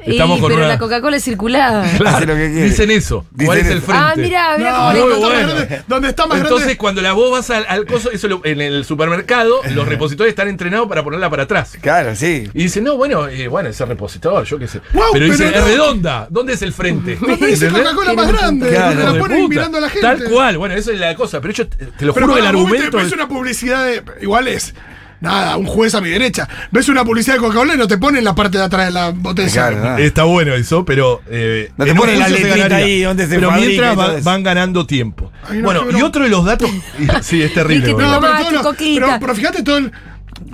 Y, 0.06 0.12
Estamos 0.12 0.40
con 0.40 0.48
pero 0.50 0.60
una. 0.60 0.68
la 0.70 0.80
Coca-Cola 0.80 1.18
es 1.18 1.24
circulada. 1.24 1.86
Claro, 1.98 2.26
lo 2.26 2.34
que 2.36 2.48
dicen 2.48 2.90
eso. 2.92 3.26
¿Cuál 3.36 3.58
Dicen 3.58 3.66
es 3.66 3.72
el 3.72 3.78
eso. 3.80 3.86
frente? 3.88 4.04
Ah, 4.06 4.14
mira, 4.16 4.56
mira 4.58 4.72
No, 4.72 4.78
cómo 4.78 4.94
le 4.94 5.00
muy 5.00 5.10
donde 5.10 5.16
está 5.16 5.20
más 5.20 5.30
bueno. 5.30 5.54
grande- 5.68 5.84
donde 5.88 6.08
está 6.10 6.28
más 6.28 6.38
Entonces, 6.38 6.60
grande. 6.66 6.78
cuando 6.78 7.02
la 7.02 7.14
vos 7.14 7.32
vas 7.32 7.50
al, 7.50 7.66
al 7.68 7.86
coso, 7.86 8.12
eso 8.12 8.28
lo- 8.28 8.42
en 8.46 8.62
el 8.62 8.86
supermercado, 8.86 9.62
los 9.74 9.88
repositorios 9.88 10.30
están 10.32 10.48
entrenados 10.48 10.88
para 10.88 11.04
ponerla 11.04 11.30
para 11.30 11.44
atrás. 11.44 11.78
Claro, 11.82 12.16
sí. 12.16 12.50
Y 12.54 12.64
dice, 12.64 12.82
no, 12.82 12.96
bueno, 12.98 13.28
eh, 13.28 13.48
bueno, 13.48 13.70
ese 13.70 13.86
repositor, 13.86 14.44
yo 14.46 14.58
qué 14.58 14.68
sé. 14.68 14.82
Wow, 14.94 15.04
pero 15.14 15.26
dice, 15.26 15.38
pero 15.46 15.50
es 15.58 15.62
no. 15.62 15.68
redonda. 15.68 16.28
¿Dónde 16.30 16.54
es 16.54 16.62
el 16.62 16.74
frente? 16.74 17.16
Donde 17.16 17.48
dice. 17.48 17.68
Coca-Cola 17.70 18.14
más 18.14 18.28
grande. 18.32 18.70
Claro, 18.70 19.14
la 19.14 19.20
ponen 19.20 19.38
puta. 19.40 19.50
mirando 19.50 19.78
a 19.78 19.82
la 19.82 19.90
gente. 19.90 20.08
Tal 20.08 20.24
cual, 20.26 20.58
bueno, 20.58 20.76
esa 20.76 20.92
es 20.92 21.00
la 21.00 21.14
cosa. 21.16 21.42
Pero 21.42 21.54
yo 21.54 21.68
te, 21.68 21.86
lo 22.06 22.14
Pero 22.14 22.26
juro 22.28 22.34
que 22.36 22.40
el 22.42 22.48
argumento. 22.48 22.98
ves 22.98 23.12
una 23.12 23.28
publicidad 23.28 23.86
de. 23.86 24.02
Igual 24.22 24.48
es. 24.48 24.74
Nada, 25.22 25.58
un 25.58 25.66
juez 25.66 25.94
a 25.96 26.02
mi 26.02 26.10
derecha. 26.10 26.48
Ves 26.72 26.88
una 26.88 27.04
publicidad 27.04 27.36
de 27.36 27.42
Coca-Cola 27.42 27.74
y 27.74 27.78
no 27.78 27.88
te 27.88 27.98
ponen 27.98 28.24
la 28.24 28.34
parte 28.36 28.58
de 28.58 28.64
atrás 28.64 28.86
de 28.88 28.92
la 28.94 29.10
botella. 29.10 29.70
Claro. 29.70 29.98
Está 30.04 30.24
bueno 30.24 30.54
eso, 30.56 30.86
pero. 30.86 31.22
eh, 31.30 31.72
No 31.78 31.86
te 31.86 31.94
ponen 31.96 32.20
la 32.20 32.30
letrita 32.30 32.76
ahí 32.78 33.02
donde 33.02 33.28
se 33.28 33.36
Pero 33.36 33.52
mientras 33.52 33.98
va- 33.98 34.20
van 34.22 34.44
ganando 34.44 34.86
tiempo. 34.86 35.32
Ay, 35.50 35.58
no, 35.58 35.64
bueno, 35.66 35.82
y 35.98 36.02
otro 36.02 36.24
de 36.24 36.30
los 36.30 36.46
datos. 36.46 36.70
sí, 37.22 37.42
es 37.42 37.54
terrible. 37.54 37.84
Es 37.84 37.88
que 37.90 37.94
boludo. 37.94 38.10
no, 38.10 38.16
Tomá 38.16 38.38
pero, 38.50 38.74
pero, 38.78 39.18
pero 39.20 39.36
fíjate 39.36 39.64
todo 39.64 39.78
el- 39.78 39.92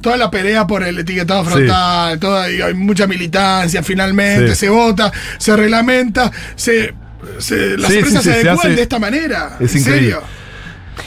toda 0.02 0.18
la 0.18 0.32
pelea 0.32 0.66
por 0.66 0.82
el 0.84 0.98
etiquetado 1.00 1.44
frontal, 1.46 2.20
toda, 2.20 2.50
y 2.52 2.60
hay 2.62 2.74
mucha 2.74 3.06
militancia, 3.08 3.84
finalmente, 3.84 4.50
Sí. 4.50 4.62
se 4.62 4.70
vota, 4.70 5.12
se 5.38 5.56
reglamenta, 5.56 6.32
se, 6.56 6.94
se- 7.38 7.78
las 7.78 7.92
Sí, 7.92 7.98
empresas 7.98 8.24
sí, 8.24 8.30
se 8.30 8.36
sí, 8.36 8.42
se 8.42 8.50
adecuan 8.50 8.58
hace- 8.68 8.76
de 8.76 8.82
esta 8.82 9.00
manera. 9.00 9.58
es 9.60 9.74
¿En 9.76 9.82
increíble. 9.82 10.02
serio? 10.12 10.22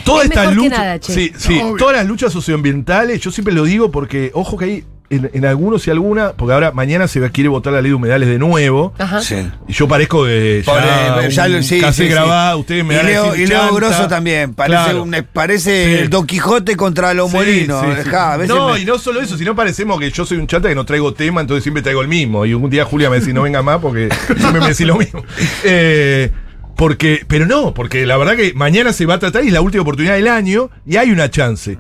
Toda 0.05 0.25
Es 0.25 0.31
esta 0.31 0.41
mejor 0.41 0.55
que 0.57 0.63
lucha. 0.69 0.79
nada, 0.79 0.99
che. 1.01 1.13
sí, 1.15 1.33
sí, 1.37 1.61
todas 1.79 1.97
las 1.97 2.07
luchas 2.07 2.33
socioambientales, 2.33 3.21
yo 3.21 3.31
siempre 3.31 3.55
lo 3.55 3.65
digo 3.65 3.91
porque, 3.91 4.31
ojo 4.35 4.57
que 4.57 4.65
hay 4.65 4.85
en, 5.11 5.31
en 5.33 5.47
algunos 5.47 5.87
y 5.87 5.91
algunas, 5.91 6.33
porque 6.35 6.53
ahora 6.53 6.71
mañana 6.73 7.09
se 7.09 7.19
va- 7.19 7.31
quiere 7.31 7.49
votar 7.49 7.73
la 7.73 7.81
ley 7.81 7.89
de 7.91 7.95
humedales 7.95 8.29
de 8.29 8.39
nuevo. 8.39 8.93
Ajá. 8.99 9.23
Sí. 9.23 9.37
Y 9.67 9.73
yo 9.73 9.89
parezco 9.89 10.27
de 10.27 10.63
ya, 10.67 10.71
Pobre, 11.15 11.31
ya 11.31 11.47
un 11.47 11.63
sí, 11.63 11.81
sí. 11.93 12.09
grabado, 12.09 12.59
ustedes 12.59 12.85
me 12.85 12.95
y 12.95 13.03
Leo, 13.03 13.35
y 13.35 13.47
Leo. 13.47 13.75
Grosso 13.75 14.07
también. 14.07 14.53
Parece, 14.53 14.83
Claro. 14.85 15.03
un- 15.05 15.27
parece 15.33 15.87
Sí. 15.87 16.03
el 16.03 16.11
Don 16.11 16.27
Quijote 16.27 16.77
contra 16.77 17.15
los 17.15 17.31
Sí, 17.31 17.37
molinos. 17.39 17.81
sí, 17.87 17.91
sí. 17.91 17.97
Dejá, 18.05 18.35
a 18.35 18.37
veces 18.37 18.55
no, 18.55 18.75
me- 18.75 18.81
y 18.81 18.85
no 18.85 18.99
solo 18.99 19.23
eso, 19.23 19.39
sino 19.39 19.57
parecemos 19.57 19.99
que 19.99 20.11
yo 20.11 20.27
soy 20.27 20.37
un 20.37 20.47
chata 20.47 20.69
que 20.69 20.75
no 20.75 20.85
traigo 20.85 21.15
tema, 21.15 21.41
entonces 21.41 21.63
siempre 21.63 21.83
traigo 21.83 22.03
el 22.03 22.09
mismo. 22.09 22.45
Y 22.45 22.53
un 22.53 22.69
día 22.69 22.85
Julia 22.85 23.09
me 23.09 23.19
dice, 23.19 23.33
no 23.33 23.41
venga 23.41 23.63
más 23.63 23.79
porque 23.81 24.11
siempre 24.37 24.61
me 24.61 24.69
decís 24.69 24.87
lo 24.87 24.97
mismo. 24.97 25.25
Eh, 25.65 26.31
porque, 26.79 27.25
pero 27.27 27.45
no, 27.45 27.75
porque 27.75 28.07
la 28.07 28.17
verdad 28.17 28.37
que 28.37 28.55
mañana 28.55 28.93
se 28.93 29.05
va 29.05 29.15
a 29.15 29.19
tratar 29.19 29.43
y 29.43 29.49
es 29.49 29.53
la 29.53 29.61
última 29.61 29.83
oportunidad 29.83 30.15
del 30.15 30.29
año 30.29 30.71
y 30.87 30.97
hay 30.97 31.11
una 31.11 31.29
chance. 31.29 31.77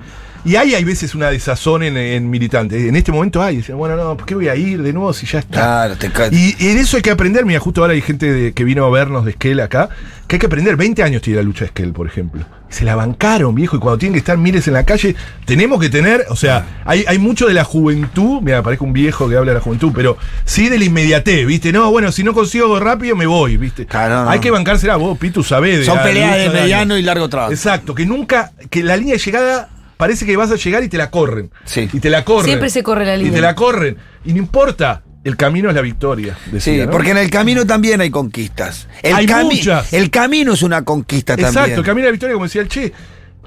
Y 0.48 0.56
hay, 0.56 0.74
hay 0.74 0.82
veces 0.82 1.14
una 1.14 1.30
desazón 1.30 1.82
en, 1.82 1.98
en 1.98 2.30
militantes. 2.30 2.82
En 2.82 2.96
este 2.96 3.12
momento 3.12 3.42
hay. 3.42 3.56
Dicen, 3.58 3.76
bueno, 3.76 3.96
no, 3.96 4.16
¿por 4.16 4.24
qué 4.24 4.34
voy 4.34 4.48
a 4.48 4.56
ir 4.56 4.82
de 4.82 4.94
nuevo 4.94 5.12
si 5.12 5.26
ya 5.26 5.40
está? 5.40 5.60
Claro, 5.60 5.96
te 5.96 6.10
Y, 6.34 6.56
y 6.58 6.68
en 6.70 6.78
eso 6.78 6.96
hay 6.96 7.02
que 7.02 7.10
aprender. 7.10 7.44
Mira, 7.44 7.60
justo 7.60 7.82
ahora 7.82 7.92
hay 7.92 8.00
gente 8.00 8.32
de- 8.32 8.52
que 8.54 8.64
vino 8.64 8.86
a 8.86 8.90
vernos 8.90 9.26
de 9.26 9.32
Esquel 9.32 9.60
acá, 9.60 9.90
que 10.26 10.36
hay 10.36 10.40
que 10.40 10.46
aprender. 10.46 10.76
20 10.76 11.02
años 11.02 11.20
tiene 11.20 11.36
la 11.36 11.42
lucha 11.42 11.60
de 11.60 11.66
Esquel, 11.66 11.92
por 11.92 12.06
ejemplo. 12.06 12.46
Y 12.70 12.72
se 12.72 12.86
la 12.86 12.94
bancaron, 12.96 13.54
viejo. 13.54 13.76
Y 13.76 13.78
cuando 13.78 13.98
tienen 13.98 14.14
que 14.14 14.20
estar 14.20 14.38
miles 14.38 14.66
en 14.68 14.72
la 14.72 14.84
calle, 14.84 15.14
tenemos 15.44 15.78
que 15.82 15.90
tener. 15.90 16.24
O 16.30 16.36
sea, 16.36 16.80
hay, 16.86 17.04
hay 17.06 17.18
mucho 17.18 17.46
de 17.46 17.52
la 17.52 17.64
juventud. 17.64 18.40
Mira, 18.40 18.62
parezco 18.62 18.86
un 18.86 18.94
viejo 18.94 19.28
que 19.28 19.36
habla 19.36 19.52
de 19.52 19.58
la 19.58 19.62
juventud, 19.62 19.92
pero 19.94 20.16
sí 20.46 20.70
de 20.70 20.78
la 20.78 20.84
inmediatez, 20.86 21.46
¿viste? 21.46 21.72
No, 21.72 21.90
bueno, 21.90 22.10
si 22.10 22.24
no 22.24 22.32
consigo 22.32 22.64
algo 22.64 22.80
rápido, 22.80 23.16
me 23.16 23.26
voy, 23.26 23.58
¿viste? 23.58 23.84
Claro, 23.84 24.24
no, 24.24 24.30
hay 24.30 24.38
no. 24.38 24.42
que 24.42 24.50
bancársela. 24.50 24.96
Vos, 24.96 25.18
Pitu, 25.18 25.42
sabés 25.42 25.80
de 25.80 25.84
Son 25.84 25.98
peleas 26.02 26.38
de 26.38 26.48
mediano 26.48 26.96
y 26.96 27.02
largo 27.02 27.28
trabajo. 27.28 27.52
Exacto, 27.52 27.94
que 27.94 28.06
nunca, 28.06 28.52
que 28.70 28.82
la 28.82 28.96
línea 28.96 29.12
de 29.14 29.20
llegada 29.20 29.68
parece 29.98 30.24
que 30.24 30.34
vas 30.38 30.50
a 30.50 30.56
llegar 30.56 30.82
y 30.82 30.88
te 30.88 30.96
la 30.96 31.10
corren. 31.10 31.50
Sí. 31.66 31.90
Y 31.92 32.00
te 32.00 32.08
la 32.08 32.24
corren. 32.24 32.46
Siempre 32.46 32.70
se 32.70 32.82
corre 32.82 33.04
la 33.04 33.16
Y 33.16 33.24
línea. 33.24 33.34
te 33.34 33.40
la 33.42 33.54
corren. 33.54 33.98
Y 34.24 34.32
no 34.32 34.38
importa, 34.38 35.02
el 35.24 35.36
camino 35.36 35.68
es 35.68 35.74
la 35.74 35.82
victoria. 35.82 36.38
Sí, 36.58 36.80
porque 36.90 37.10
en 37.10 37.18
el 37.18 37.28
camino 37.28 37.66
también 37.66 38.00
hay 38.00 38.08
conquistas. 38.10 38.88
El 39.02 39.14
Hay 39.14 39.26
cami- 39.26 39.44
muchas. 39.56 39.92
El 39.92 40.08
camino 40.10 40.54
es 40.54 40.62
una 40.62 40.82
conquista 40.84 41.34
Exacto, 41.34 41.54
también. 41.58 41.78
el 41.78 41.84
camino 41.84 42.04
de 42.06 42.08
la 42.08 42.12
victoria, 42.12 42.32
como 42.32 42.46
decía 42.46 42.62
el 42.62 42.68
Che. 42.68 42.92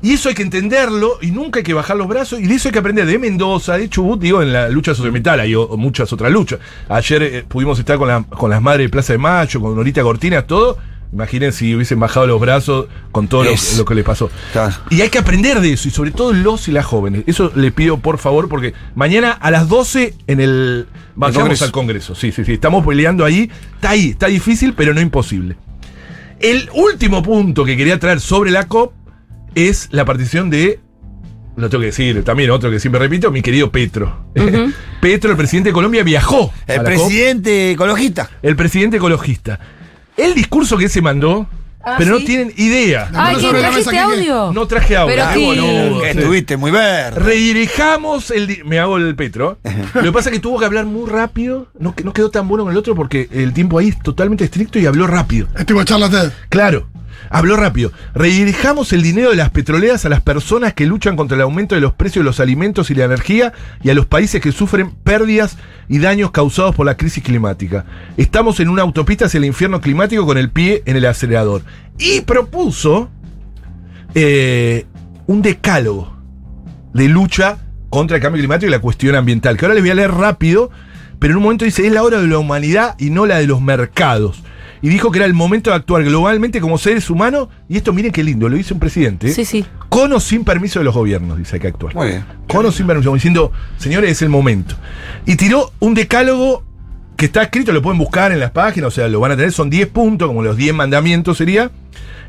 Y 0.03 0.13
eso 0.13 0.29
hay 0.29 0.35
que 0.35 0.41
entenderlo 0.41 1.19
y 1.21 1.29
nunca 1.29 1.59
hay 1.59 1.63
que 1.63 1.75
bajar 1.75 1.95
los 1.95 2.07
brazos. 2.07 2.39
Y 2.39 2.47
de 2.47 2.55
eso 2.55 2.67
hay 2.69 2.71
que 2.73 2.79
aprender 2.79 3.05
de 3.05 3.19
Mendoza, 3.19 3.77
de 3.77 3.87
Chubut, 3.87 4.19
digo, 4.19 4.41
en 4.41 4.51
la 4.51 4.67
lucha 4.67 4.95
socioambiental. 4.95 5.39
Hay 5.39 5.53
muchas 5.77 6.11
otras 6.11 6.31
luchas. 6.31 6.59
Ayer 6.89 7.21
eh, 7.23 7.45
pudimos 7.47 7.77
estar 7.77 7.97
con, 7.99 8.07
la- 8.07 8.23
con 8.23 8.49
las 8.49 8.61
madres 8.63 8.85
de 8.87 8.89
Plaza 8.89 9.13
de 9.13 9.19
Mayo, 9.19 9.61
con 9.61 9.75
Norita 9.75 10.01
Cortinas, 10.01 10.47
todo. 10.47 10.77
Imaginen 11.13 11.51
si 11.51 11.75
hubiesen 11.75 11.99
bajado 11.99 12.25
los 12.25 12.39
brazos 12.39 12.87
con 13.11 13.27
todo 13.27 13.43
lo, 13.43 13.85
que 13.85 13.95
les 13.95 14.05
pasó. 14.05 14.31
Claro. 14.53 14.73
Y 14.89 15.01
hay 15.01 15.09
que 15.09 15.17
aprender 15.17 15.59
de 15.59 15.73
eso, 15.73 15.89
y 15.89 15.91
sobre 15.91 16.11
todo 16.11 16.31
los 16.31 16.69
y 16.69 16.71
las 16.71 16.85
jóvenes. 16.85 17.23
Eso 17.27 17.51
le 17.53 17.71
pido 17.71 17.97
por 17.97 18.17
favor, 18.17 18.47
porque 18.47 18.73
mañana 18.95 19.31
a 19.31 19.51
las 19.51 19.67
12 19.67 20.15
en 20.27 20.39
el. 20.39 20.87
Vayamos 21.15 21.41
Congreso. 21.41 21.65
al 21.65 21.71
Congreso. 21.71 22.15
Sí, 22.15 22.31
sí, 22.31 22.45
sí. 22.45 22.53
Estamos 22.53 22.85
peleando 22.85 23.25
ahí. 23.25 23.51
Está 23.75 23.89
ahí, 23.89 24.11
está 24.11 24.27
difícil, 24.27 24.73
pero 24.73 24.93
no 24.93 25.01
imposible. 25.01 25.57
El 26.39 26.69
último 26.73 27.21
punto 27.21 27.65
que 27.65 27.75
quería 27.75 27.99
traer 27.99 28.21
sobre 28.21 28.49
la 28.49 28.67
COP 28.67 28.93
es 29.53 29.89
la 29.91 30.05
partición 30.05 30.49
de. 30.49 30.79
Lo 31.57 31.69
tengo 31.69 31.81
que 31.81 31.87
decir, 31.87 32.23
también 32.23 32.51
otro 32.51 32.71
que 32.71 32.79
siempre 32.79 32.99
repito, 32.99 33.29
mi 33.31 33.41
querido 33.41 33.69
Petro. 33.69 34.27
Petro, 35.01 35.31
el 35.31 35.37
presidente 35.37 35.69
de 35.69 35.73
Colombia, 35.73 36.03
viajó. 36.03 36.53
a 36.67 36.71
El 36.71 36.77
COP. 36.77 36.85
presidente 36.85 37.71
ecologista. 37.71 38.29
El 38.41 38.55
presidente 38.55 38.95
ecologista. 38.95 39.59
El 40.17 40.33
discurso 40.35 40.77
que 40.77 40.89
se 40.89 41.01
mandó, 41.01 41.47
Ah, 41.83 41.95
pero 41.97 42.17
¿sí? 42.17 42.21
no 42.21 42.25
tienen 42.27 42.53
idea. 42.57 43.09
Ay, 43.11 43.37
¿quién 43.37 43.55
trajiste 43.55 43.97
audio? 43.97 44.51
No 44.53 44.67
traje 44.67 44.95
audio. 44.95 45.15
Pero 45.15 45.27
qué 45.29 45.39
sí. 45.39 45.45
boludo. 45.45 46.05
Estuviste 46.05 46.55
muy 46.57 46.69
verde. 46.69 47.19
Redirijamos 47.19 48.29
el. 48.29 48.63
Me 48.65 48.77
hago 48.79 48.97
el 48.97 49.15
Petro. 49.15 49.57
Lo 49.95 50.03
que 50.03 50.11
pasa 50.11 50.29
es 50.29 50.33
que 50.35 50.39
tuvo 50.39 50.59
que 50.59 50.65
hablar 50.65 50.85
muy 50.85 51.09
rápido. 51.09 51.69
No, 51.79 51.95
que- 51.95 52.03
no 52.03 52.13
quedó 52.13 52.29
tan 52.29 52.47
bueno 52.47 52.65
con 52.65 52.71
el 52.71 52.77
otro 52.77 52.93
porque 52.93 53.27
el 53.31 53.51
tiempo 53.53 53.79
ahí 53.79 53.89
es 53.89 53.99
totalmente 53.99 54.43
estricto 54.43 54.77
y 54.77 54.85
habló 54.85 55.07
rápido. 55.07 55.47
Es 55.57 55.65
tipo 55.65 55.83
charla 55.83 56.07
TED. 56.07 56.31
Claro. 56.49 56.87
Habló 57.29 57.55
rápido. 57.55 57.91
Redirijamos 58.13 58.93
el 58.93 59.03
dinero 59.03 59.29
de 59.29 59.35
las 59.35 59.49
petroleras 59.49 60.05
a 60.05 60.09
las 60.09 60.21
personas 60.21 60.73
que 60.73 60.85
luchan 60.85 61.15
contra 61.15 61.35
el 61.35 61.41
aumento 61.41 61.75
de 61.75 61.81
los 61.81 61.93
precios 61.93 62.23
de 62.23 62.29
los 62.29 62.39
alimentos 62.39 62.89
y 62.89 62.95
la 62.95 63.05
energía 63.05 63.53
y 63.83 63.89
a 63.89 63.93
los 63.93 64.05
países 64.05 64.41
que 64.41 64.51
sufren 64.51 64.91
pérdidas 64.91 65.57
y 65.87 65.99
daños 65.99 66.31
causados 66.31 66.75
por 66.75 66.85
la 66.85 66.97
crisis 66.97 67.23
climática. 67.23 67.85
Estamos 68.17 68.59
en 68.59 68.69
una 68.69 68.81
autopista 68.81 69.25
hacia 69.25 69.37
el 69.37 69.45
infierno 69.45 69.81
climático 69.81 70.25
con 70.25 70.37
el 70.37 70.49
pie 70.49 70.83
en 70.85 70.95
el 70.95 71.05
acelerador. 71.05 71.63
Y 71.97 72.21
propuso 72.21 73.09
eh, 74.15 74.85
un 75.27 75.41
decálogo 75.41 76.17
de 76.93 77.07
lucha 77.07 77.57
contra 77.89 78.17
el 78.17 78.23
cambio 78.23 78.39
climático 78.41 78.67
y 78.67 78.71
la 78.71 78.79
cuestión 78.79 79.15
ambiental, 79.15 79.57
que 79.57 79.65
ahora 79.65 79.75
les 79.75 79.83
voy 79.83 79.91
a 79.91 79.95
leer 79.95 80.11
rápido, 80.11 80.71
pero 81.19 81.33
en 81.33 81.37
un 81.37 81.43
momento 81.43 81.65
dice, 81.65 81.85
es 81.85 81.93
la 81.93 82.03
hora 82.03 82.19
de 82.19 82.27
la 82.27 82.37
humanidad 82.37 82.95
y 82.97 83.09
no 83.09 83.25
la 83.25 83.37
de 83.37 83.47
los 83.47 83.61
mercados. 83.61 84.43
Y 84.81 84.89
dijo 84.89 85.11
que 85.11 85.19
era 85.19 85.25
el 85.25 85.33
momento 85.33 85.69
de 85.69 85.75
actuar 85.75 86.03
globalmente 86.03 86.59
como 86.59 86.77
seres 86.77 87.09
humanos, 87.09 87.49
y 87.69 87.77
esto 87.77 87.93
miren 87.93 88.11
qué 88.11 88.23
lindo, 88.23 88.49
lo 88.49 88.57
dice 88.57 88.73
un 88.73 88.79
presidente. 88.79 89.31
Sí, 89.31 89.45
sí. 89.45 89.65
con 89.89 90.11
o 90.13 90.19
sin 90.19 90.43
permiso 90.43 90.79
de 90.79 90.85
los 90.85 90.95
gobiernos, 90.95 91.37
dice 91.37 91.57
hay 91.57 91.59
que 91.59 91.67
actuar. 91.67 91.93
Muy 91.93 92.07
bien. 92.07 92.25
Con 92.47 92.65
o 92.65 92.71
sin 92.71 92.87
permiso, 92.87 93.09
como 93.09 93.15
diciendo, 93.15 93.51
señores, 93.77 94.11
es 94.11 94.21
el 94.21 94.29
momento. 94.29 94.75
Y 95.25 95.35
tiró 95.35 95.71
un 95.79 95.93
decálogo 95.93 96.63
que 97.15 97.25
está 97.25 97.43
escrito, 97.43 97.71
lo 97.71 97.83
pueden 97.83 97.99
buscar 97.99 98.31
en 98.31 98.39
las 98.39 98.49
páginas, 98.49 98.87
o 98.87 98.91
sea, 98.91 99.07
lo 99.07 99.19
van 99.19 99.31
a 99.33 99.35
tener, 99.35 99.51
son 99.51 99.69
10 99.69 99.89
puntos, 99.89 100.27
como 100.27 100.41
los 100.41 100.57
10 100.57 100.73
mandamientos 100.73 101.37
sería. 101.37 101.69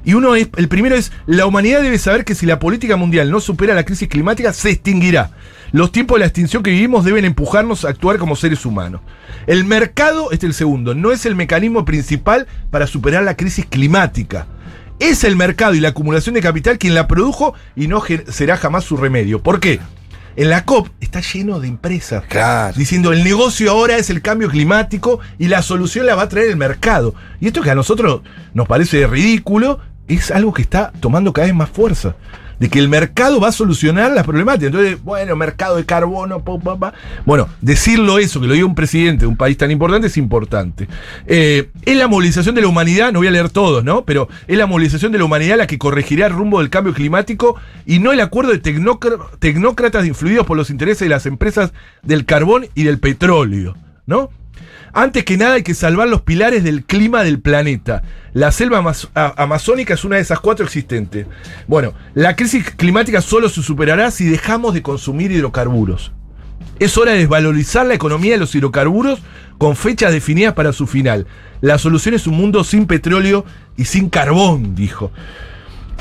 Y 0.05 0.15
uno 0.15 0.35
es, 0.35 0.49
el 0.57 0.69
primero 0.69 0.97
es, 0.97 1.13
la 1.27 1.47
humanidad 1.47 1.81
debe 1.81 1.99
saber 1.99 2.25
que 2.27 2.35
si 2.35 2.45
la 2.45 2.59
política 2.59 2.97
mundial 2.97 3.31
no 3.31 3.41
supera 3.41 3.75
la 3.75 3.85
crisis 3.85 4.09
climática, 4.09 4.53
se 4.53 4.71
extinguirá. 4.71 5.31
Los 5.73 5.91
tiempos 5.91 6.17
de 6.17 6.21
la 6.21 6.27
extinción 6.27 6.63
que 6.63 6.71
vivimos 6.71 7.05
deben 7.05 7.25
empujarnos 7.25 7.85
a 7.85 7.89
actuar 7.89 8.19
como 8.19 8.37
seres 8.37 8.67
humanos. 8.67 9.01
El 9.47 9.65
mercado, 9.65 10.31
este 10.31 10.47
es 10.47 10.51
el 10.51 10.55
segundo, 10.55 10.95
no 10.95 11.13
es 11.13 11.25
el 11.25 11.35
mecanismo 11.35 11.85
principal 11.87 12.47
para 12.71 12.87
superar 12.87 13.23
la 13.23 13.37
crisis 13.37 13.65
climática. 13.67 14.47
Es 14.99 15.25
el 15.25 15.35
mercado 15.35 15.75
y 15.75 15.81
la 15.81 15.89
acumulación 15.89 16.35
de 16.35 16.43
capital 16.43 16.79
quien 16.79 16.95
la 16.95 17.09
produjo 17.09 17.55
y 17.75 17.89
no 17.89 18.03
será 18.29 18.57
jamás 18.59 18.85
su 18.85 18.97
remedio. 18.99 19.43
¿Por 19.43 19.61
qué? 19.61 19.81
En 20.37 20.49
la 20.49 20.65
COP 20.65 20.89
está 21.01 21.21
lleno 21.21 21.61
de 21.61 21.69
empresas 21.69 22.25
Claro. 22.29 22.75
diciendo 22.77 23.13
el 23.13 23.23
negocio 23.25 23.71
ahora 23.71 23.97
es 23.99 24.09
el 24.11 24.23
cambio 24.23 24.49
climático 24.49 25.21
y 25.39 25.49
la 25.49 25.61
solución 25.63 26.07
la 26.07 26.15
va 26.15 26.23
a 26.23 26.29
traer 26.29 26.51
el 26.51 26.57
mercado. 26.57 27.15
Y 27.41 27.49
esto 27.49 27.63
que 27.63 27.71
a 27.71 27.75
nosotros 27.75 28.23
nos 28.55 28.67
parece 28.69 29.07
ridículo, 29.07 29.81
es 30.09 30.31
algo 30.31 30.53
que 30.53 30.63
está 30.63 30.93
tomando 31.01 31.33
cada 31.33 31.47
vez 31.47 31.55
más 31.55 31.71
fuerza. 31.71 32.17
De 32.59 32.71
que 32.71 32.79
el 32.79 32.89
mercado 32.89 33.41
va 33.41 33.49
a 33.49 33.53
solucionar 33.53 34.13
las 34.13 34.23
problemáticas. 34.23 34.69
Entonces, 34.69 35.03
bueno, 35.03 35.35
mercado 35.35 35.75
de 35.75 35.85
carbono, 35.85 36.45
pa. 36.45 36.93
Bueno, 37.27 37.49
decirlo 37.61 38.21
eso, 38.21 38.41
que 38.41 38.47
lo 38.47 38.55
diga 38.55 38.67
un 38.67 38.77
presidente 38.77 39.23
de 39.23 39.27
un 39.27 39.37
país 39.37 39.57
tan 39.57 39.73
importante, 39.73 40.07
es 40.07 40.17
importante. 40.17 40.87
Eh, 41.27 41.71
es 41.85 41.97
la 41.97 42.07
movilización 42.07 42.55
de 42.55 42.61
la 42.61 42.69
humanidad, 42.69 43.13
no 43.13 43.19
voy 43.19 43.27
a 43.27 43.33
leer 43.33 43.51
todos, 43.51 43.83
¿no? 43.83 44.05
Pero 44.05 44.29
es 44.47 44.57
la 44.57 44.67
movilización 44.67 45.11
de 45.11 45.19
la 45.19 45.25
humanidad 45.25 45.57
la 45.57 45.67
que 45.67 45.77
corregirá 45.77 46.27
el 46.27 46.35
rumbo 46.35 46.61
del 46.61 46.71
cambio 46.71 46.95
climático 46.95 47.57
y 47.85 47.99
no 47.99 48.13
el 48.13 48.21
acuerdo 48.21 48.53
de 48.53 48.63
tecnócr- 48.63 49.19
tecnócratas 49.41 50.07
influidos 50.07 50.47
por 50.47 50.57
los 50.57 50.71
intereses 50.71 51.01
de 51.01 51.09
las 51.09 51.27
empresas 51.27 51.73
del 52.05 52.27
carbón 52.27 52.69
y 52.77 52.85
del 52.85 53.01
petróleo, 53.01 53.77
¿no? 54.07 54.31
Antes 54.95 55.25
que 55.25 55.39
nada 55.39 55.55
hay 55.55 55.63
que 55.63 55.75
salvar 55.75 56.09
los 56.09 56.21
pilares 56.21 56.65
del 56.65 56.85
clima 56.85 57.25
del 57.25 57.41
planeta. 57.41 58.03
La 58.35 58.53
selva 58.53 58.85
amazónica 59.15 59.95
es 59.95 60.05
una 60.05 60.17
de 60.17 60.23
esas 60.23 60.41
cuatro 60.41 60.67
existentes. 60.67 61.27
Bueno, 61.67 61.95
la 62.13 62.37
crisis 62.37 62.71
climática 62.77 63.23
solo 63.23 63.49
se 63.49 63.63
superará 63.63 64.11
si 64.11 64.27
dejamos 64.27 64.75
de 64.75 64.83
consumir 64.83 65.33
hidrocarburos. 65.33 66.13
Es 66.79 66.99
hora 66.99 67.13
de 67.13 67.19
desvalorizar 67.21 67.87
la 67.87 67.95
economía 67.95 68.33
de 68.33 68.39
los 68.39 68.55
hidrocarburos 68.55 69.21
con 69.57 69.77
fechas 69.77 70.13
definidas 70.13 70.53
para 70.53 70.73
su 70.75 70.87
final. 70.87 71.27
La 71.63 71.79
solución 71.79 72.15
es 72.15 72.27
un 72.27 72.37
mundo 72.37 72.63
sin 72.63 72.87
petróleo 72.87 73.47
y 73.79 73.87
sin 73.87 74.11
carbón, 74.11 74.75
dijo. 74.75 75.11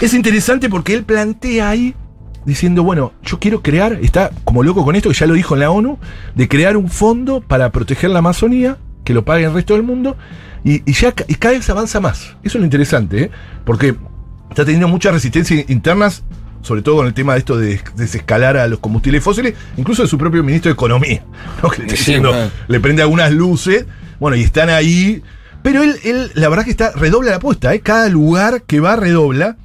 Es 0.02 0.14
interesante 0.14 0.70
porque 0.70 0.96
él 0.96 1.06
plantea 1.06 1.70
ahí 1.70 1.96
diciendo, 2.46 2.84
bueno, 2.84 3.14
yo 3.24 3.40
quiero 3.40 3.62
crear, 3.62 4.00
está 4.02 4.32
como 4.44 4.64
loco 4.64 4.84
con 4.84 4.96
esto, 4.96 5.10
que 5.10 5.16
ya 5.16 5.28
lo 5.28 5.34
dijo 5.34 5.54
en 5.56 5.60
la 5.62 5.70
ONU, 5.72 5.98
de 6.36 6.48
crear 6.48 6.78
un 6.78 6.90
fondo 6.90 7.42
para 7.42 7.72
proteger 7.72 8.10
la 8.10 8.20
Amazonía, 8.20 8.78
que 9.04 9.14
lo 9.14 9.24
pague 9.26 9.46
el 9.46 9.54
resto 9.54 9.74
del 9.74 9.84
mundo, 9.84 10.18
y, 10.64 10.82
y 10.90 10.94
ya 10.94 11.14
y 11.28 11.36
cada 11.36 11.54
vez 11.56 11.70
avanza 11.70 12.00
más. 12.00 12.36
Eso 12.44 12.58
es 12.58 12.62
lo 12.62 12.64
interesante, 12.64 13.24
¿eh? 13.24 13.32
porque 13.66 13.96
está 14.50 14.64
teniendo 14.66 14.88
muchas 14.88 15.14
resistencias 15.14 15.70
internas, 15.70 16.24
sobre 16.62 16.82
todo 16.84 16.98
con 16.98 17.08
el 17.08 17.14
tema 17.14 17.34
de 17.34 17.40
esto 17.40 17.58
de 17.58 17.68
des- 17.68 17.84
desescalar 17.96 18.58
a 18.58 18.68
los 18.68 18.80
combustibles 18.80 19.24
fósiles, 19.24 19.56
incluso 19.78 20.02
de 20.04 20.08
su 20.08 20.18
propio 20.18 20.44
ministro 20.44 20.70
de 20.70 20.74
Economía, 20.74 21.24
¿no? 21.64 21.70
que 21.72 21.82
está 21.84 21.94
diciendo- 21.96 22.32
le 22.68 22.80
prende 22.80 23.02
algunas 23.02 23.32
luces, 23.32 23.86
bueno, 24.20 24.36
y 24.38 24.42
están 24.44 24.70
ahí. 24.70 25.24
Pero 25.64 25.84
él, 25.84 25.96
él, 26.04 26.32
la 26.36 26.50
verdad 26.50 26.64
que 26.66 26.72
está, 26.72 26.92
redobla 26.92 27.30
la 27.32 27.38
apuesta, 27.38 27.74
¿eh? 27.74 27.82
cada 27.82 28.10
lugar 28.10 28.64
que 28.64 28.80
va 28.80 28.96
redobla. 28.96 29.58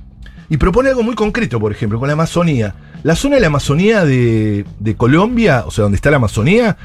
Y 0.48 0.56
propone 0.58 0.90
algo 0.90 1.02
muy 1.02 1.14
concreto, 1.14 1.58
por 1.58 1.72
ejemplo, 1.72 1.98
con 1.98 2.08
la 2.08 2.14
Amazonía. 2.14 2.74
La 3.02 3.16
zona 3.16 3.36
de 3.36 3.40
la 3.40 3.48
Amazonía 3.48 4.04
de, 4.04 4.64
Colombia, 4.96 5.64
o 5.66 5.70
sea, 5.70 5.82
donde 5.82 5.96
está 5.96 6.10
la 6.10 6.16
Amazonía, 6.16 6.76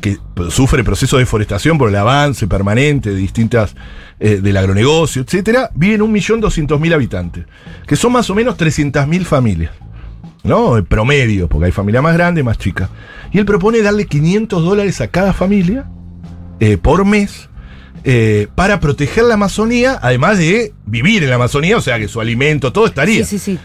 que 0.00 0.16
sufre 0.50 0.84
proceso 0.84 1.16
de 1.16 1.22
deforestación 1.22 1.76
por 1.76 1.88
el 1.88 1.96
avance 1.96 2.46
permanente 2.46 3.10
de 3.10 3.16
distintas, 3.16 3.74
eh, 4.20 4.36
del 4.40 4.56
agronegocio, 4.56 5.22
etcétera, 5.22 5.70
viven 5.74 6.00
1.200.000 6.00 6.94
habitantes, 6.94 7.46
que 7.86 7.96
son 7.96 8.12
más 8.12 8.30
o 8.30 8.34
menos 8.34 8.56
300.000 8.56 9.24
familias. 9.24 9.72
¿No? 10.44 10.78
En 10.78 10.86
promedio, 10.86 11.48
porque 11.48 11.66
hay 11.66 11.72
familias 11.72 12.02
más 12.02 12.14
grandes, 12.14 12.44
más 12.44 12.56
chicas. 12.58 12.88
Y 13.32 13.38
él 13.38 13.44
propone 13.44 13.82
darle 13.82 14.06
500 14.06 14.64
dólares 14.64 15.00
a 15.00 15.08
cada 15.08 15.32
familia 15.32 15.86
eh, 16.60 16.78
por 16.78 17.04
mes 17.04 17.48
eh, 18.04 18.48
para 18.54 18.80
proteger 18.80 19.24
la 19.24 19.34
Amazonía, 19.34 19.98
además 20.02 20.38
de 20.38 20.72
vivir 20.86 21.22
en 21.24 21.30
la 21.30 21.36
Amazonía, 21.36 21.76
o 21.76 21.80
sea 21.80 21.98
que 21.98 22.08
su 22.08 22.20
alimento, 22.20 22.72
todo 22.72 22.86
estaría. 22.86 23.24
Sí, 23.24 23.38
sí, 23.38 23.56
sí. 23.56 23.58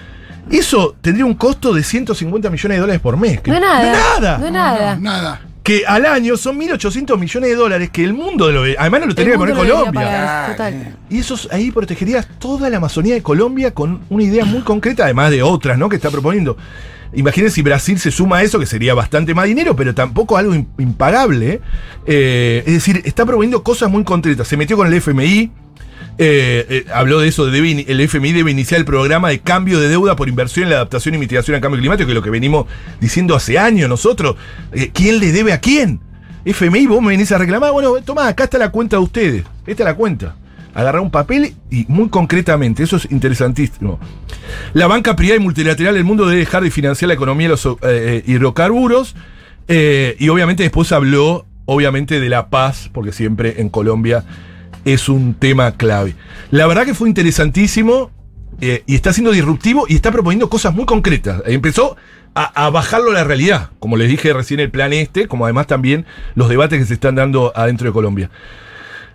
Eso 0.51 0.95
tendría 1.01 1.25
un 1.25 1.35
costo 1.35 1.73
de 1.73 1.83
150 1.83 2.49
millones 2.49 2.75
de 2.77 2.81
dólares 2.81 3.01
por 3.01 3.15
mes. 3.17 3.39
que- 3.41 3.49
No 3.51 3.55
es 3.57 3.61
nada. 3.61 3.79
No 3.79 3.91
es 3.91 3.99
nada. 4.01 4.37
No 4.39 4.45
es 4.47 4.51
nada. 4.51 4.95
Nada. 4.99 5.41
Que 5.63 5.83
al 5.87 6.05
año 6.05 6.35
son 6.35 6.59
1.800 6.59 7.17
millones 7.17 7.49
de 7.49 7.55
dólares 7.55 7.89
que 7.89 8.03
el 8.03 8.13
mundo, 8.13 8.51
lo, 8.51 8.63
además 8.77 8.99
no 8.99 9.05
lo 9.07 9.15
tenía 9.15 9.31
que 9.33 9.37
poner 9.37 9.55
Colombia. 9.55 9.91
pagar, 9.93 10.27
Ah, 10.27 10.47
total. 10.51 10.95
Y 11.09 11.19
eso 11.19 11.37
ahí 11.51 11.71
protegerías 11.71 12.27
toda 12.37 12.69
la 12.69 12.77
Amazonía 12.77 13.13
de 13.15 13.23
Colombia 13.23 13.71
con 13.73 14.01
una 14.09 14.23
idea 14.23 14.43
muy 14.43 14.61
concreta, 14.61 15.05
además 15.05 15.31
de 15.31 15.41
otras, 15.41 15.77
¿no? 15.77 15.87
Que 15.87 15.95
está 15.95 16.11
proponiendo. 16.11 16.57
Imagínense 17.15 17.55
si 17.55 17.61
Brasil 17.61 17.99
se 17.99 18.09
suma 18.11 18.37
a 18.39 18.43
eso, 18.43 18.59
que 18.59 18.65
sería 18.65 18.93
bastante 18.95 19.33
más 19.35 19.45
dinero, 19.45 19.75
pero 19.75 19.93
tampoco 19.95 20.35
algo 20.35 20.53
im- 20.55 20.65
impagable. 20.79 21.61
Eh, 22.07 22.63
es 22.65 22.73
decir, 22.73 23.01
está 23.05 23.23
proponiendo 23.25 23.63
cosas 23.63 23.89
muy 23.89 24.03
concretas. 24.03 24.47
Se 24.47 24.57
metió 24.57 24.75
con 24.75 24.87
el 24.87 24.93
FMI. 24.95 25.51
Eh, 26.17 26.65
eh, 26.69 26.85
habló 26.93 27.19
de 27.19 27.27
eso, 27.27 27.47
el 27.47 28.01
FMI 28.01 28.33
debe 28.33 28.51
iniciar 28.51 28.79
el 28.79 28.85
programa 28.85 29.29
de 29.29 29.39
cambio 29.39 29.79
de 29.79 29.89
deuda 29.89 30.15
por 30.15 30.29
inversión 30.29 30.65
en 30.65 30.69
la 30.69 30.75
adaptación 30.77 31.15
y 31.15 31.17
mitigación 31.17 31.55
al 31.55 31.61
cambio 31.61 31.79
climático, 31.79 32.05
que 32.05 32.11
es 32.11 32.15
lo 32.15 32.21
que 32.21 32.29
venimos 32.29 32.67
diciendo 32.99 33.35
hace 33.35 33.57
años 33.57 33.89
nosotros. 33.89 34.35
Eh, 34.73 34.91
¿Quién 34.93 35.19
le 35.19 35.31
debe 35.31 35.53
a 35.53 35.59
quién? 35.59 35.99
FMI, 36.45 36.87
vos 36.87 37.01
me 37.01 37.09
venís 37.09 37.31
a 37.31 37.37
reclamar, 37.37 37.71
bueno, 37.71 37.95
tomá, 38.03 38.27
acá 38.27 38.43
está 38.43 38.57
la 38.57 38.69
cuenta 38.69 38.97
de 38.97 39.03
ustedes. 39.03 39.43
Esta 39.65 39.83
es 39.83 39.87
la 39.87 39.95
cuenta. 39.95 40.35
Agarrar 40.75 41.01
un 41.01 41.11
papel 41.11 41.53
y 41.69 41.85
muy 41.87 42.09
concretamente, 42.09 42.83
eso 42.83 42.97
es 42.97 43.07
interesantísimo. 43.11 43.99
La 44.73 44.87
banca 44.87 45.15
privada 45.15 45.37
y 45.37 45.43
multilateral 45.43 45.95
del 45.95 46.03
mundo 46.03 46.25
debe 46.25 46.39
dejar 46.39 46.63
de 46.63 46.71
financiar 46.71 47.07
la 47.07 47.13
economía 47.13 47.47
de 47.47 47.51
los 47.51 47.67
hidrocarburos. 48.27 49.15
y 49.67 50.29
obviamente 50.29 50.63
después 50.63 50.91
habló, 50.91 51.45
obviamente, 51.65 52.19
de 52.19 52.29
la 52.29 52.49
paz, 52.49 52.89
porque 52.91 53.11
siempre 53.11 53.61
en 53.61 53.69
Colombia 53.69 54.25
es 54.85 55.09
un 55.09 55.33
tema 55.33 55.71
clave. 55.73 56.15
La 56.51 56.67
verdad 56.67 56.85
que 56.85 56.93
fue 56.93 57.07
interesantísimo 57.09 58.11
eh, 58.61 58.83
y 58.85 58.95
está 58.95 59.13
siendo 59.13 59.31
disruptivo 59.31 59.85
y 59.87 59.95
está 59.95 60.11
proponiendo 60.11 60.49
cosas 60.49 60.73
muy 60.73 60.85
concretas. 60.85 61.41
Empezó 61.45 61.95
a, 62.35 62.65
a 62.65 62.69
bajarlo 62.69 63.11
a 63.11 63.13
la 63.13 63.23
realidad, 63.23 63.69
como 63.79 63.97
les 63.97 64.09
dije 64.09 64.33
recién 64.33 64.59
el 64.59 64.69
plan 64.71 64.93
este, 64.93 65.27
como 65.27 65.45
además 65.45 65.67
también 65.67 66.05
los 66.35 66.49
debates 66.49 66.79
que 66.79 66.85
se 66.85 66.93
están 66.95 67.15
dando 67.15 67.51
adentro 67.55 67.87
de 67.87 67.93
Colombia. 67.93 68.29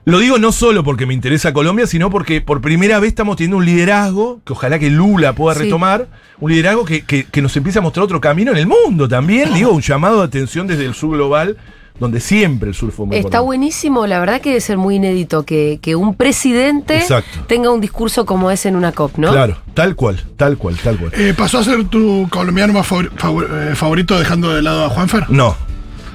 Lo 0.05 0.19
digo 0.21 0.39
no 0.39 0.53
solo 0.53 0.85
porque 0.85 1.05
me 1.05 1.13
interesa 1.13 1.53
Colombia, 1.53 1.87
sino 1.87 2.09
porque 2.09 2.41
por 2.41 2.63
primera 2.63 2.99
vez 2.99 3.09
estamos 3.09 3.37
teniendo 3.37 3.59
un 3.59 3.67
liderazgo, 3.67 4.41
que 4.45 4.55
ojalá 4.55 4.79
que 4.79 4.89
Lula 4.89 5.35
pueda 5.35 5.55
Sí. 5.55 5.65
retomar, 5.65 6.09
un 6.41 6.51
liderazgo 6.51 6.85
que, 6.87 7.03
que- 7.03 7.25
que 7.25 7.43
nos 7.43 7.55
empieza 7.59 7.81
a 7.81 7.83
mostrar 7.83 8.05
otro 8.05 8.19
camino 8.21 8.53
en 8.53 8.57
el 8.57 8.67
mundo 8.67 9.07
también, 9.07 9.53
digo, 9.53 9.71
un 9.73 9.83
llamado 9.83 10.21
de 10.21 10.25
atención 10.25 10.67
desde 10.67 10.87
el 10.87 10.95
sur 10.95 11.15
global, 11.15 11.59
donde 12.01 12.21
siempre 12.21 12.69
el 12.69 12.75
sur 12.75 12.93
fue 12.93 13.07
muy 13.07 13.17
Está 13.17 13.27
importante. 13.29 13.45
buenísimo, 13.47 14.07
la 14.07 14.21
verdad 14.21 14.41
que 14.41 14.51
debe 14.51 14.61
ser 14.61 14.79
muy 14.79 14.97
inédito 14.97 15.45
que, 15.45 15.79
que 15.83 15.97
un 15.97 16.15
presidente 16.15 16.97
Exacto. 16.99 17.41
tenga 17.47 17.71
un 17.71 17.81
discurso 17.81 18.25
como 18.27 18.51
ese 18.51 18.69
en 18.69 18.77
una 18.77 18.93
COP, 18.93 19.19
¿no? 19.19 19.31
Claro, 19.33 19.57
tal 19.75 19.97
cual, 19.97 20.23
tal 20.37 20.57
cual, 20.59 20.77
tal 20.83 20.97
cual. 20.99 21.13
Eh, 21.15 21.35
¿Pasó 21.37 21.59
a 21.59 21.65
ser 21.65 21.85
tu 21.89 22.29
colombiano 22.31 22.73
más 22.73 22.87
favor- 22.87 23.11
favor- 23.17 23.49
eh, 23.53 23.75
favorito 23.75 24.19
dejando 24.19 24.55
de 24.55 24.63
lado 24.63 24.85
a 24.85 24.89
Juanfer? 24.91 25.29
No. 25.31 25.57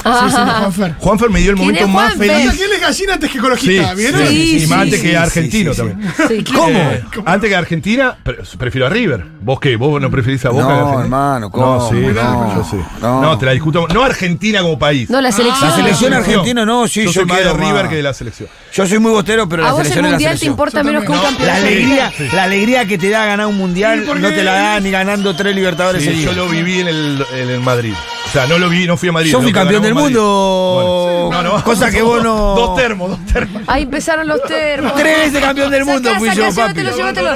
Sí, 0.03 0.10
sí, 0.29 0.38
de 0.38 0.51
Juanfer. 0.51 0.95
Juanfer 1.00 1.29
me 1.29 1.39
dio 1.39 1.51
el 1.51 1.55
¿Quién 1.57 1.67
momento 1.67 1.88
más 1.88 2.13
Juanfer? 2.15 2.31
feliz. 2.31 2.51
¿Quién 2.57 2.74
es 2.74 2.81
gallina 2.81 3.13
antes 3.13 3.29
que 3.29 3.33
Sí, 3.33 3.39
ecologista? 3.39 3.93
¿Vieron? 3.93 4.27
sí, 4.27 4.36
Sí, 4.51 4.60
sí, 4.62 4.67
más 4.67 4.79
antes 4.81 5.01
que 5.01 5.17
argentino 5.17 5.74
sí, 5.74 5.81
sí. 5.81 5.88
también. 5.88 6.13
Sí. 6.45 6.53
¿Cómo? 6.53 6.91
Antes 7.25 7.50
que 7.50 7.55
Argentina, 7.55 8.17
pre- 8.22 8.38
prefiero 8.57 8.88
a 8.88 8.89
River. 8.89 9.25
¿Vos 9.41 9.60
qué? 9.60 9.75
¿Vos 9.75 10.01
no 10.01 10.10
preferís 10.12 10.43
a 10.45 10.50
Boca? 10.50 10.63
No, 10.63 10.67
que 10.67 10.74
a 10.74 10.77
Argentina? 10.77 11.03
hermano, 11.03 11.51
¿cómo? 11.51 11.65
No, 11.77 11.89
sí, 11.89 11.95
No, 11.95 12.55
yo 12.55 12.67
sí. 12.69 12.77
no. 13.01 13.22
No, 13.22 13.38
te 13.38 13.45
la 13.45 13.51
discuto. 13.53 13.88
No 13.93 14.03
Argentina 14.03 14.62
como 14.62 14.77
país. 14.79 15.10
No, 15.10 15.22
la 15.22 15.31
selección. 15.31 15.69
La 15.69 15.75
selección 15.75 16.13
Ah, 16.13 16.17
argentina 16.17 16.65
no, 16.65 16.88
sí, 16.88 17.01
yo, 17.01 17.05
yo 17.07 17.13
soy 17.13 17.25
más 17.25 17.39
de 17.39 17.53
River 17.53 17.89
que 17.89 17.95
de 17.95 18.03
la 18.03 18.13
selección. 18.13 18.50
Yo 18.74 18.86
soy 18.88 19.00
muy 19.00 19.12
bostero, 19.12 19.48
pero 19.48 19.63
¿A 19.63 19.67
la 19.67 19.72
vos 19.72 19.81
el 19.81 19.86
selección 19.88 20.05
es 20.05 20.12
la 20.12 20.15
mundial 20.15 20.31
te 20.33 20.38
selección. 20.39 20.51
importa 20.53 20.83
menos 20.83 21.03
que 21.03 21.12
un 21.12 21.19
campeón? 21.19 21.48
La 21.48 21.55
alegría, 21.55 22.13
la 22.33 22.43
alegría 22.43 22.86
que 22.86 22.98
te 22.98 23.10
da 23.10 23.25
ganar 23.25 23.48
un 23.48 23.57
mundial 23.57 24.05
no 24.05 24.29
te 24.29 24.43
la 24.43 24.53
da 24.53 24.79
ni 24.79 24.91
ganando 24.91 25.36
tres 25.36 25.55
libertadores 25.55 26.03
yo 26.03 26.33
lo 26.33 26.48
viví 26.50 26.79
en 26.79 26.88
el, 26.88 27.60
Madrid. 27.62 27.93
O 28.25 28.31
sea, 28.33 28.48
no 28.48 28.57
lo 28.57 28.67
vi, 28.69 28.88
no 28.88 28.98
fui 28.98 29.10
a 29.10 29.12
Madrid. 29.12 29.31
Yo 29.31 29.41
fui 29.41 29.51
campeón 29.51 29.83
del 29.83 29.92
Madrid. 29.93 30.15
mundo. 30.15 31.29
Bueno, 31.29 31.43
no, 31.43 31.57
no. 31.57 31.63
Cosa 31.63 31.89
que 31.91 32.01
vos 32.01 32.23
no. 32.23 32.55
Dos 32.55 32.75
termos, 32.75 33.09
dos 33.12 33.25
termos. 33.31 33.62
Ahí 33.67 33.83
empezaron 33.83 34.27
los 34.27 34.41
termos. 34.43 34.93
Tres 34.95 35.17
veces 35.17 35.41
campeón 35.41 35.71
del 35.71 35.85
mundo 35.85 36.09
Sacá, 36.09 36.19
fui 36.19 36.29
yo, 36.29 36.43
papi. 36.43 36.81
llévatelo, 36.81 36.95
llévatelo. 36.95 37.29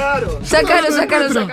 Sácalo, 0.44 0.90
sácalo, 0.92 1.28
sácalo. 1.28 1.46